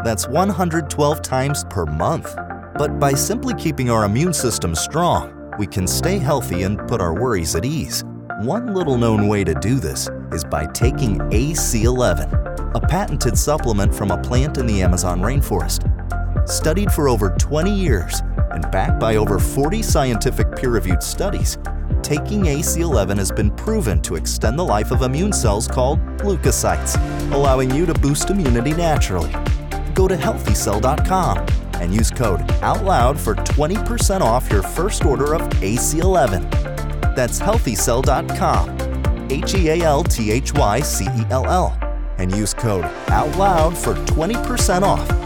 [0.04, 2.32] That's 112 times per month.
[2.78, 7.12] But by simply keeping our immune system strong, we can stay healthy and put our
[7.12, 8.04] worries at ease.
[8.42, 14.12] One little known way to do this is by taking AC11, a patented supplement from
[14.12, 15.82] a plant in the Amazon rainforest.
[16.48, 18.20] Studied for over 20 years
[18.52, 21.58] and backed by over 40 scientific peer reviewed studies,
[22.02, 26.96] taking AC11 has been proven to extend the life of immune cells called leukocytes,
[27.32, 29.32] allowing you to boost immunity naturally.
[29.94, 31.46] Go to healthycell.com
[31.80, 36.50] and use code OUTLOUD for 20% off your first order of AC11.
[37.14, 41.76] That's healthycell.com, H E A L T H Y C E L L,
[42.18, 45.25] and use code OUTLOUD for 20% off.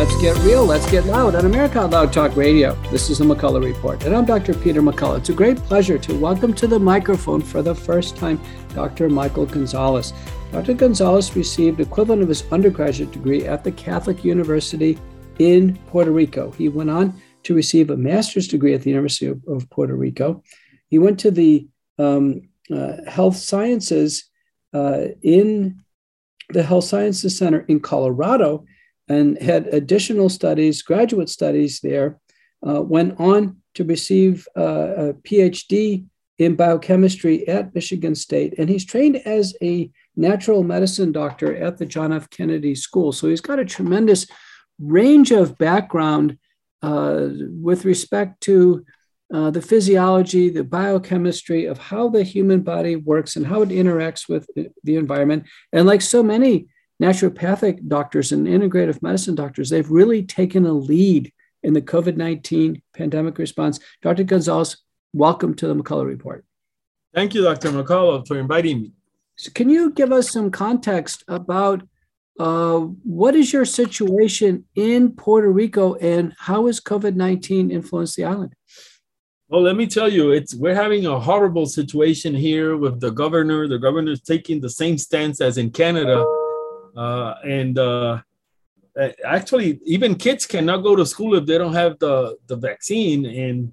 [0.00, 2.74] Let's get real, let's get loud on America Loud Talk Radio.
[2.90, 4.54] This is the McCullough Report, and I'm Dr.
[4.54, 5.18] Peter McCullough.
[5.18, 8.40] It's a great pleasure to welcome to the microphone for the first time
[8.72, 9.10] Dr.
[9.10, 10.14] Michael Gonzalez.
[10.52, 10.72] Dr.
[10.72, 14.98] Gonzalez received equivalent of his undergraduate degree at the Catholic University
[15.38, 16.50] in Puerto Rico.
[16.52, 20.42] He went on to receive a master's degree at the University of, of Puerto Rico.
[20.88, 24.30] He went to the um, uh, Health Sciences
[24.72, 25.84] uh, in
[26.48, 28.64] the Health Sciences Center in Colorado
[29.10, 32.18] and had additional studies, graduate studies there.
[32.66, 36.04] Uh, went on to receive uh, a PhD
[36.38, 41.86] in biochemistry at Michigan State, and he's trained as a natural medicine doctor at the
[41.86, 42.30] John F.
[42.30, 43.12] Kennedy School.
[43.12, 44.26] So he's got a tremendous
[44.78, 46.38] range of background
[46.82, 47.28] uh,
[47.68, 48.84] with respect to
[49.32, 54.28] uh, the physiology, the biochemistry of how the human body works and how it interacts
[54.28, 54.48] with
[54.84, 55.44] the environment.
[55.72, 56.68] And like so many
[57.00, 61.32] naturopathic doctors and integrative medicine doctors, they've really taken a lead
[61.62, 63.80] in the COVID 19 pandemic response.
[64.02, 64.24] Dr.
[64.24, 64.76] Gonzalez,
[65.12, 66.44] welcome to the McCullough Report.
[67.14, 67.70] Thank you, Dr.
[67.70, 68.92] McCullough, for inviting me.
[69.36, 71.82] So can you give us some context about
[72.38, 78.24] uh, what is your situation in Puerto Rico and how has COVID 19 influenced the
[78.24, 78.54] island?
[79.48, 83.66] Well, let me tell you, it's we're having a horrible situation here with the governor.
[83.66, 86.24] The governor is taking the same stance as in Canada,
[86.96, 88.20] uh, and uh,
[89.24, 93.26] actually, even kids cannot go to school if they don't have the the vaccine.
[93.26, 93.72] And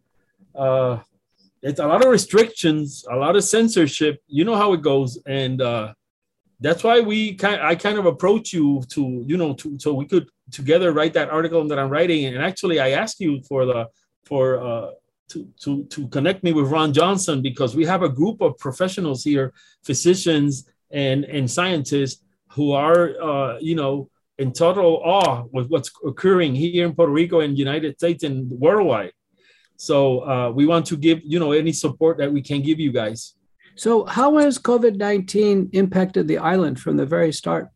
[0.56, 1.00] uh,
[1.62, 4.22] it's a lot of restrictions, a lot of censorship.
[4.28, 5.94] You know how it goes, and uh,
[6.60, 7.62] that's why we kind.
[7.62, 11.30] I kind of approach you to you know to so we could together write that
[11.30, 12.26] article that I'm writing.
[12.26, 13.88] And actually, I asked you for the
[14.26, 14.92] for uh,
[15.30, 19.24] to to to connect me with Ron Johnson because we have a group of professionals
[19.24, 19.54] here,
[19.84, 26.54] physicians and and scientists who are uh, you know in total awe with what's occurring
[26.56, 29.12] here in Puerto Rico and United States and worldwide.
[29.78, 32.92] So uh, we want to give you know any support that we can give you
[32.92, 33.36] guys.
[33.76, 37.70] So how has COVID nineteen impacted the island from the very start?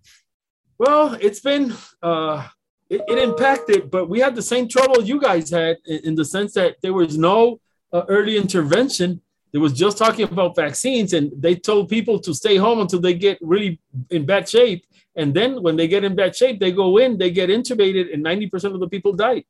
[0.77, 2.47] Well, it's been uh,
[2.89, 6.25] it, it, impacted, but we had the same trouble you guys had in, in the
[6.25, 7.61] sense that there was no
[7.93, 9.21] uh, early intervention.
[9.51, 13.13] There was just talking about vaccines, and they told people to stay home until they
[13.13, 13.79] get really
[14.09, 14.85] in bad shape.
[15.15, 18.23] And then when they get in bad shape, they go in, they get intubated, and
[18.23, 19.43] 90% of the people died.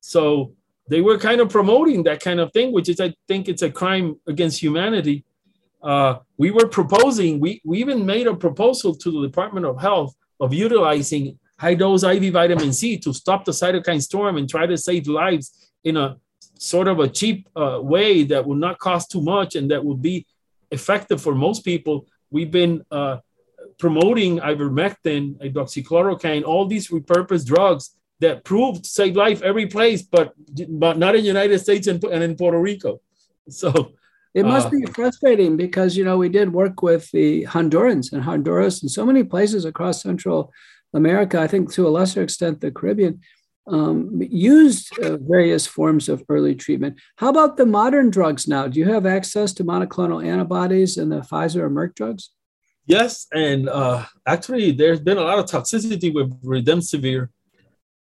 [0.00, 0.52] So
[0.88, 3.70] they were kind of promoting that kind of thing, which is, I think, it's a
[3.70, 5.24] crime against humanity.
[5.82, 10.14] Uh, we were proposing, we, we even made a proposal to the Department of Health
[10.38, 14.76] of utilizing high dose IV vitamin C to stop the cytokine storm and try to
[14.76, 16.16] save lives in a
[16.58, 19.96] sort of a cheap uh, way that will not cost too much and that will
[19.96, 20.26] be
[20.70, 22.06] effective for most people.
[22.30, 23.18] We've been uh,
[23.78, 30.32] promoting ivermectin, hydroxychloroquine, all these repurposed drugs that proved to save life every place, but
[30.68, 33.00] but not in the United States and, and in Puerto Rico.
[33.48, 33.92] So
[34.34, 38.22] it must uh, be frustrating because you know we did work with the Hondurans and
[38.22, 40.52] Honduras and so many places across Central
[40.94, 41.40] America.
[41.40, 43.20] I think to a lesser extent the Caribbean
[43.66, 46.98] um, used uh, various forms of early treatment.
[47.16, 48.68] How about the modern drugs now?
[48.68, 52.30] Do you have access to monoclonal antibodies and the Pfizer or Merck drugs?
[52.86, 57.28] Yes, and uh, actually, there's been a lot of toxicity with remdesivir,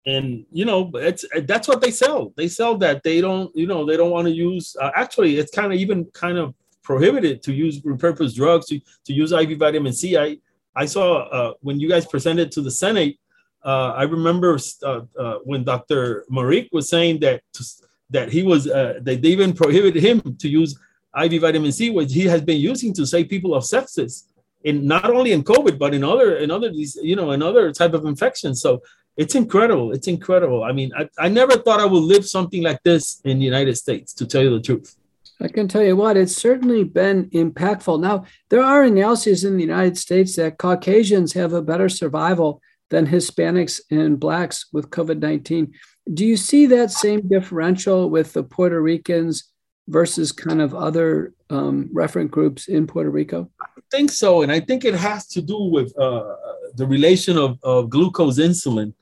[0.06, 2.34] and you know, it's that's what they sell.
[2.38, 4.76] They sell that they don't, you know, they don't want to use.
[4.80, 9.14] Uh, actually, it's kind of even kind of prohibited to use repurposed drugs to to
[9.14, 10.18] use IV vitamin C.
[10.18, 10.38] I
[10.74, 13.18] I saw uh, when you guys presented to the Senate
[13.64, 16.26] uh, I remember uh, uh, when Dr.
[16.30, 17.64] Marik was saying that to,
[18.09, 20.78] that he was uh, that they even prohibited him to use
[21.20, 24.24] IV vitamin C, which he has been using to save people of sepsis,
[24.64, 27.72] in not only in COVID but in other in other these you know in other
[27.72, 28.62] type of infections.
[28.62, 28.82] So
[29.18, 29.91] it's incredible.
[29.91, 30.64] It's incredible.
[30.64, 33.78] I mean, I, I never thought I would live something like this in the United
[33.78, 34.14] States.
[34.14, 34.95] To tell you the truth.
[35.41, 37.99] I can tell you what, it's certainly been impactful.
[37.99, 42.62] Now, there are analyses in the United States that Caucasians have a better survival
[42.92, 45.74] than Hispanics and Blacks with COVID 19.
[46.14, 49.52] Do you see that same differential with the Puerto Ricans
[49.88, 53.50] versus kind of other um, referent groups in Puerto Rico?
[53.62, 54.42] I think so.
[54.44, 56.36] And I think it has to do with uh,
[56.76, 58.94] the relation of, of glucose insulin.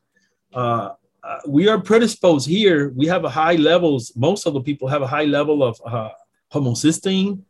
[0.54, 0.92] Uh,
[1.24, 2.90] uh, we are predisposed here.
[2.90, 4.14] We have a high levels.
[4.16, 6.10] Most of the people have a high level of uh,
[6.54, 7.42] homocysteine,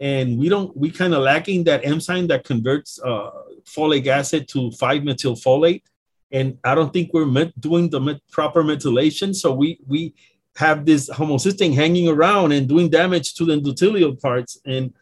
[0.00, 0.74] and we don't.
[0.76, 3.30] We kind of lacking that enzyme that converts uh,
[3.64, 5.82] folic acid to 5-methylfolate.
[6.30, 9.34] And I don't think we're met doing the met proper methylation.
[9.34, 10.14] So we, we
[10.56, 14.58] have this homocysteine hanging around and doing damage to the endothelial parts.
[14.64, 14.94] And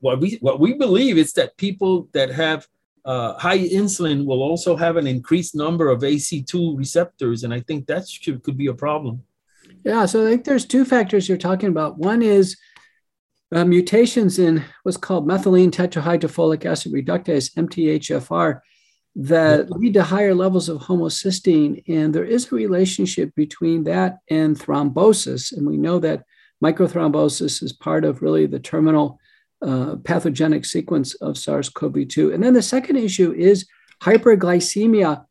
[0.00, 2.66] what we, what we believe is that people that have
[3.04, 7.44] uh, high insulin will also have an increased number of ACE2 receptors.
[7.44, 9.22] And I think that should, could be a problem.
[9.84, 11.98] Yeah, so I think there's two factors you're talking about.
[11.98, 12.56] One is
[13.52, 18.60] uh, mutations in what's called methylene tetrahydrofolic acid reductase, MTHFR,
[19.16, 21.82] that lead to higher levels of homocysteine.
[21.88, 25.52] And there is a relationship between that and thrombosis.
[25.56, 26.24] And we know that
[26.62, 29.18] microthrombosis is part of really the terminal
[29.62, 32.32] uh, pathogenic sequence of SARS CoV 2.
[32.32, 33.66] And then the second issue is
[34.02, 35.24] hyperglycemia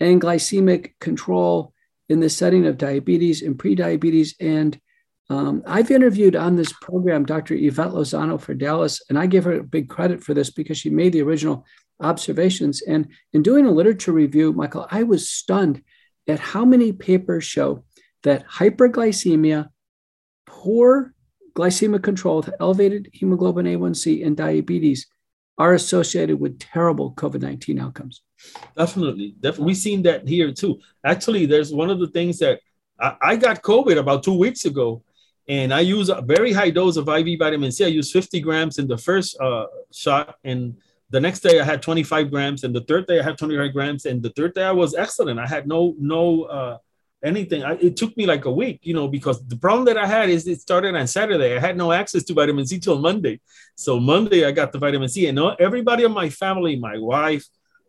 [0.00, 1.72] and glycemic control
[2.08, 4.80] in the setting of diabetes and prediabetes and
[5.28, 7.54] um, I've interviewed on this program Dr.
[7.54, 11.12] Ivette Lozano for Dallas, and I give her big credit for this because she made
[11.12, 11.64] the original
[12.00, 12.82] observations.
[12.82, 15.82] And in doing a literature review, Michael, I was stunned
[16.28, 17.84] at how many papers show
[18.22, 19.68] that hyperglycemia,
[20.46, 21.12] poor
[21.54, 25.06] glycemic control with elevated hemoglobin A1C, and diabetes
[25.58, 28.22] are associated with terrible COVID 19 outcomes.
[28.76, 29.34] Definitely.
[29.40, 29.66] Definitely.
[29.66, 30.78] We've seen that here too.
[31.04, 32.60] Actually, there's one of the things that
[33.00, 35.02] I, I got COVID about two weeks ago
[35.48, 37.84] and I use a very high dose of IV vitamin C.
[37.84, 40.76] I use 50 grams in the first uh, shot, and
[41.10, 44.06] the next day I had 25 grams, and the third day I had 25 grams,
[44.06, 45.38] and the third day I was excellent.
[45.38, 46.78] I had no no uh,
[47.24, 47.62] anything.
[47.62, 50.30] I, it took me like a week, you know, because the problem that I had
[50.30, 51.56] is it started on Saturday.
[51.56, 53.40] I had no access to vitamin C till Monday,
[53.76, 57.44] so Monday I got the vitamin C, and everybody in my family, my wife,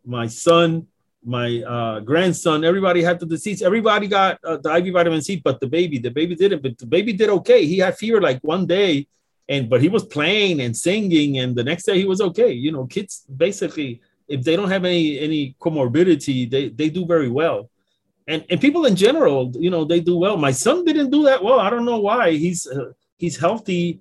[0.06, 0.88] my son,
[1.28, 3.62] my uh, grandson, everybody had the disease.
[3.62, 6.64] Everybody got uh, the IV vitamin C, but the baby, the baby didn't.
[6.64, 7.66] But the baby did okay.
[7.66, 9.08] He had fever like one day,
[9.50, 12.52] and but he was playing and singing, and the next day he was okay.
[12.52, 17.30] You know, kids basically, if they don't have any any comorbidity, they they do very
[17.30, 17.70] well.
[18.28, 20.38] And and people in general, you know, they do well.
[20.38, 21.60] My son didn't do that well.
[21.60, 22.32] I don't know why.
[22.32, 24.00] He's uh, he's healthy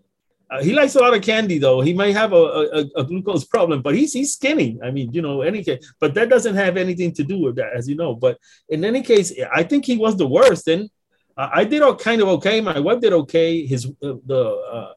[0.48, 1.80] uh, he likes a lot of candy, though.
[1.80, 4.78] He might have a, a, a, glucose problem, but he's he's skinny.
[4.82, 7.72] I mean, you know, any case, but that doesn't have anything to do with that,
[7.74, 8.14] as you know.
[8.14, 8.38] But
[8.68, 10.68] in any case, I think he was the worst.
[10.68, 10.88] And
[11.36, 12.60] I did all kind of okay.
[12.60, 13.66] My wife did okay.
[13.66, 14.92] His uh, the uh,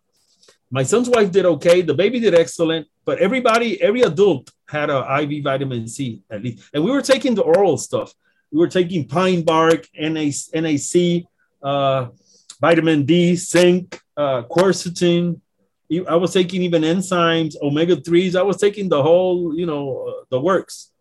[0.69, 1.81] my son's wife did okay.
[1.81, 2.87] The baby did excellent.
[3.03, 7.33] But everybody, every adult had a IV vitamin C at least, and we were taking
[7.33, 8.13] the oral stuff.
[8.51, 11.23] We were taking pine bark, NAC, NAC
[11.63, 12.07] uh,
[12.59, 15.39] vitamin D, zinc uh, quercetin.
[16.07, 18.35] I was taking even enzymes, omega threes.
[18.35, 20.91] I was taking the whole, you know, uh, the works,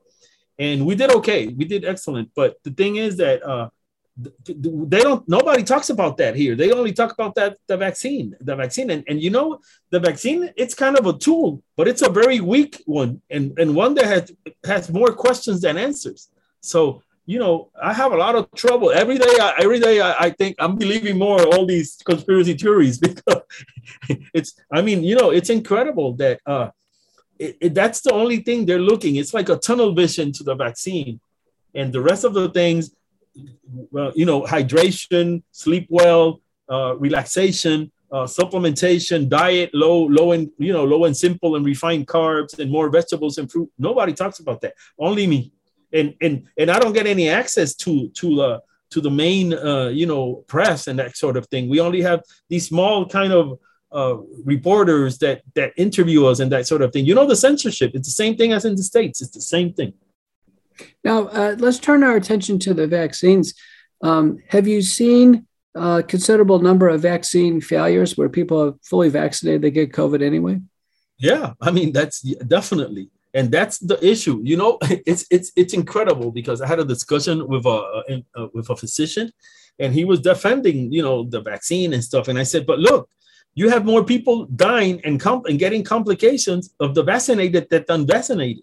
[0.58, 1.48] and we did okay.
[1.48, 2.30] We did excellent.
[2.34, 3.68] But the thing is that uh,
[4.16, 5.28] they don't.
[5.28, 6.54] Nobody talks about that here.
[6.56, 10.50] They only talk about that the vaccine, the vaccine, and and you know the vaccine.
[10.56, 14.06] It's kind of a tool, but it's a very weak one, and and one that
[14.06, 14.32] has
[14.64, 16.28] has more questions than answers.
[16.60, 19.34] So you know, I have a lot of trouble every day.
[19.38, 23.42] I, every day, I, I, think I'm believing more all these conspiracy theories because
[24.32, 24.54] it's.
[24.72, 26.70] I mean, you know, it's incredible that uh,
[27.38, 29.16] it, it, that's the only thing they're looking.
[29.16, 31.20] It's like a tunnel vision to the vaccine,
[31.74, 32.94] and the rest of the things,
[33.90, 40.72] well, you know, hydration, sleep well, uh, relaxation, uh, supplementation, diet, low, low and you
[40.72, 43.70] know, low and simple and refined carbs, and more vegetables and fruit.
[43.78, 44.72] Nobody talks about that.
[44.98, 45.52] Only me
[45.92, 49.88] and and and I don't get any access to to the to the main uh,
[49.88, 51.68] you know press and that sort of thing.
[51.68, 53.58] We only have these small kind of
[53.92, 57.04] uh, reporters that that interview us and that sort of thing.
[57.04, 57.92] You know, the censorship.
[57.94, 59.22] It's the same thing as in the states.
[59.22, 59.94] It's the same thing.
[61.04, 63.54] Now uh, let's turn our attention to the vaccines.
[64.02, 69.62] Um, have you seen a considerable number of vaccine failures where people are fully vaccinated,
[69.62, 70.60] they get COVID anyway?
[71.18, 74.78] Yeah, I mean that's definitely and that's the issue you know?
[75.06, 78.70] It's it's it's incredible because i had a discussion with a, a, a, uh, with
[78.70, 79.30] a physician
[79.78, 82.28] and he was defending you know the vaccine and stuff.
[82.28, 83.08] And i said but look
[83.54, 88.62] you have more people dying and, com- and getting complications of the vaccinated than unvaccinated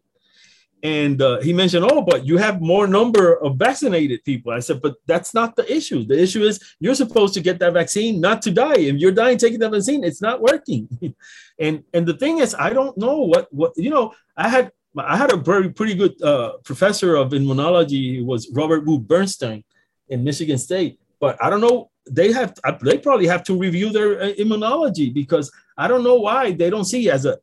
[0.83, 4.51] and uh, he mentioned, oh, but you have more number of vaccinated people.
[4.51, 6.05] I said, but that's not the issue.
[6.05, 8.77] The issue is you're supposed to get that vaccine not to die.
[8.77, 10.87] If you're dying taking that vaccine, it's not working.
[11.59, 14.13] and and the thing is, I don't know what what you know.
[14.37, 18.23] I had I had a very pretty good uh, professor of immunology.
[18.23, 19.63] was Robert Root-Bernstein
[20.09, 21.89] in Michigan State, but I don't know.
[22.09, 26.51] They have they probably have to review their uh, immunology because I don't know why
[26.51, 27.39] they don't see as a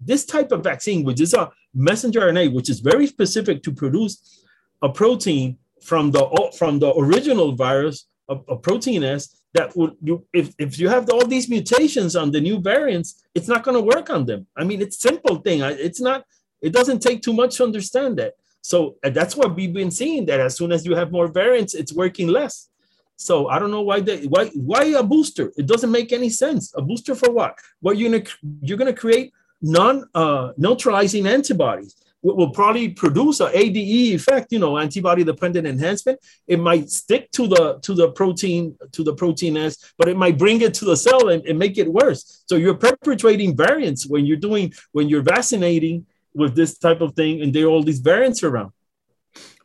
[0.00, 4.44] this type of vaccine, which is a messenger RNA, which is very specific to produce
[4.82, 10.26] a protein from the from the original virus, a, a protein S that would you
[10.32, 13.96] if, if you have all these mutations on the new variants, it's not going to
[13.96, 14.46] work on them.
[14.56, 15.60] I mean, it's simple thing.
[15.62, 16.24] It's not.
[16.60, 18.34] It doesn't take too much to understand that.
[18.62, 20.26] So that's what we've been seeing.
[20.26, 22.68] That as soon as you have more variants, it's working less.
[23.16, 25.52] So I don't know why they why why a booster?
[25.56, 26.72] It doesn't make any sense.
[26.76, 27.58] A booster for what?
[27.80, 28.24] What you're gonna
[28.60, 31.94] you're gonna create non uh, neutralizing antibodies
[32.24, 36.18] will probably produce an ADE effect, you know, antibody dependent enhancement.
[36.46, 40.38] It might stick to the to the protein to the protein S, but it might
[40.38, 42.42] bring it to the cell and, and make it worse.
[42.46, 47.42] So you're perpetuating variants when you're doing when you're vaccinating with this type of thing,
[47.42, 48.72] and there are all these variants around.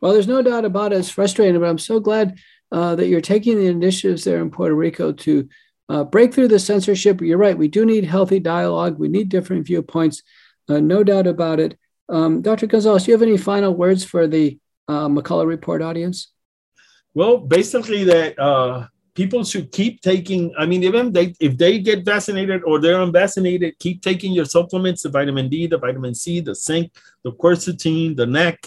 [0.00, 0.98] Well, there's no doubt about it.
[0.98, 2.38] It's frustrating, but I'm so glad
[2.72, 5.48] uh, that you're taking the initiatives there in Puerto Rico to
[5.88, 7.20] uh, break through the censorship.
[7.20, 7.58] You're right.
[7.58, 8.98] We do need healthy dialogue.
[8.98, 10.22] We need different viewpoints.
[10.68, 11.76] Uh, no doubt about it.
[12.08, 12.66] Um, Dr.
[12.66, 14.58] Gonzalez, do you have any final words for the
[14.88, 16.32] uh, McCullough Report audience?
[17.14, 20.52] Well, basically that uh, people should keep taking.
[20.56, 25.02] I mean, even they, if they get vaccinated or they're unvaccinated, keep taking your supplements:
[25.02, 26.92] the vitamin D, the vitamin C, the zinc,
[27.24, 28.64] the quercetin, the NAC,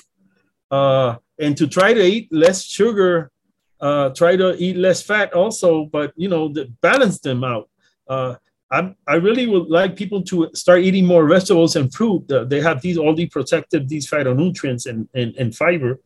[0.71, 3.31] uh, and to try to eat less sugar
[3.83, 7.69] uh, try to eat less fat also, but you know, the, balance them out.
[8.07, 8.35] Uh,
[8.71, 12.31] I, I really would like people to start eating more vegetables and fruit.
[12.31, 15.99] Uh, they have these all these protective these phytonutrients and, and, and fiber,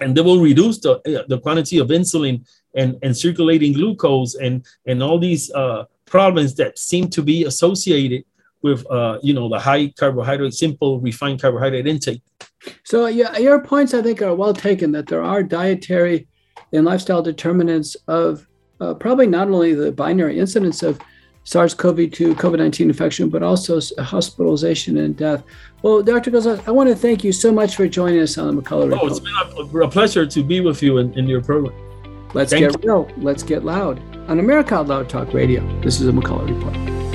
[0.00, 4.64] and they will reduce the, uh, the quantity of insulin and, and circulating glucose and,
[4.86, 8.24] and all these uh, problems that seem to be associated
[8.62, 12.22] with uh, you know the high carbohydrate, simple refined carbohydrate intake.
[12.84, 14.92] So yeah, your points I think are well taken.
[14.92, 16.28] That there are dietary
[16.74, 18.46] and lifestyle determinants of
[18.80, 21.00] uh, probably not only the binary incidence of
[21.44, 25.44] SARS-CoV-2 COVID-19 infection, but also hospitalization and death.
[25.82, 26.30] Well, Dr.
[26.30, 29.02] Gonzalez, I want to thank you so much for joining us on the McCullough Report.
[29.02, 31.74] Oh, it's been a, a, pleasure to be with you in, in your program.
[32.32, 32.90] Let's thank get you.
[32.90, 33.10] real.
[33.18, 35.62] Let's get loud on America Out Loud Talk Radio.
[35.82, 37.13] This is a McCullough Report.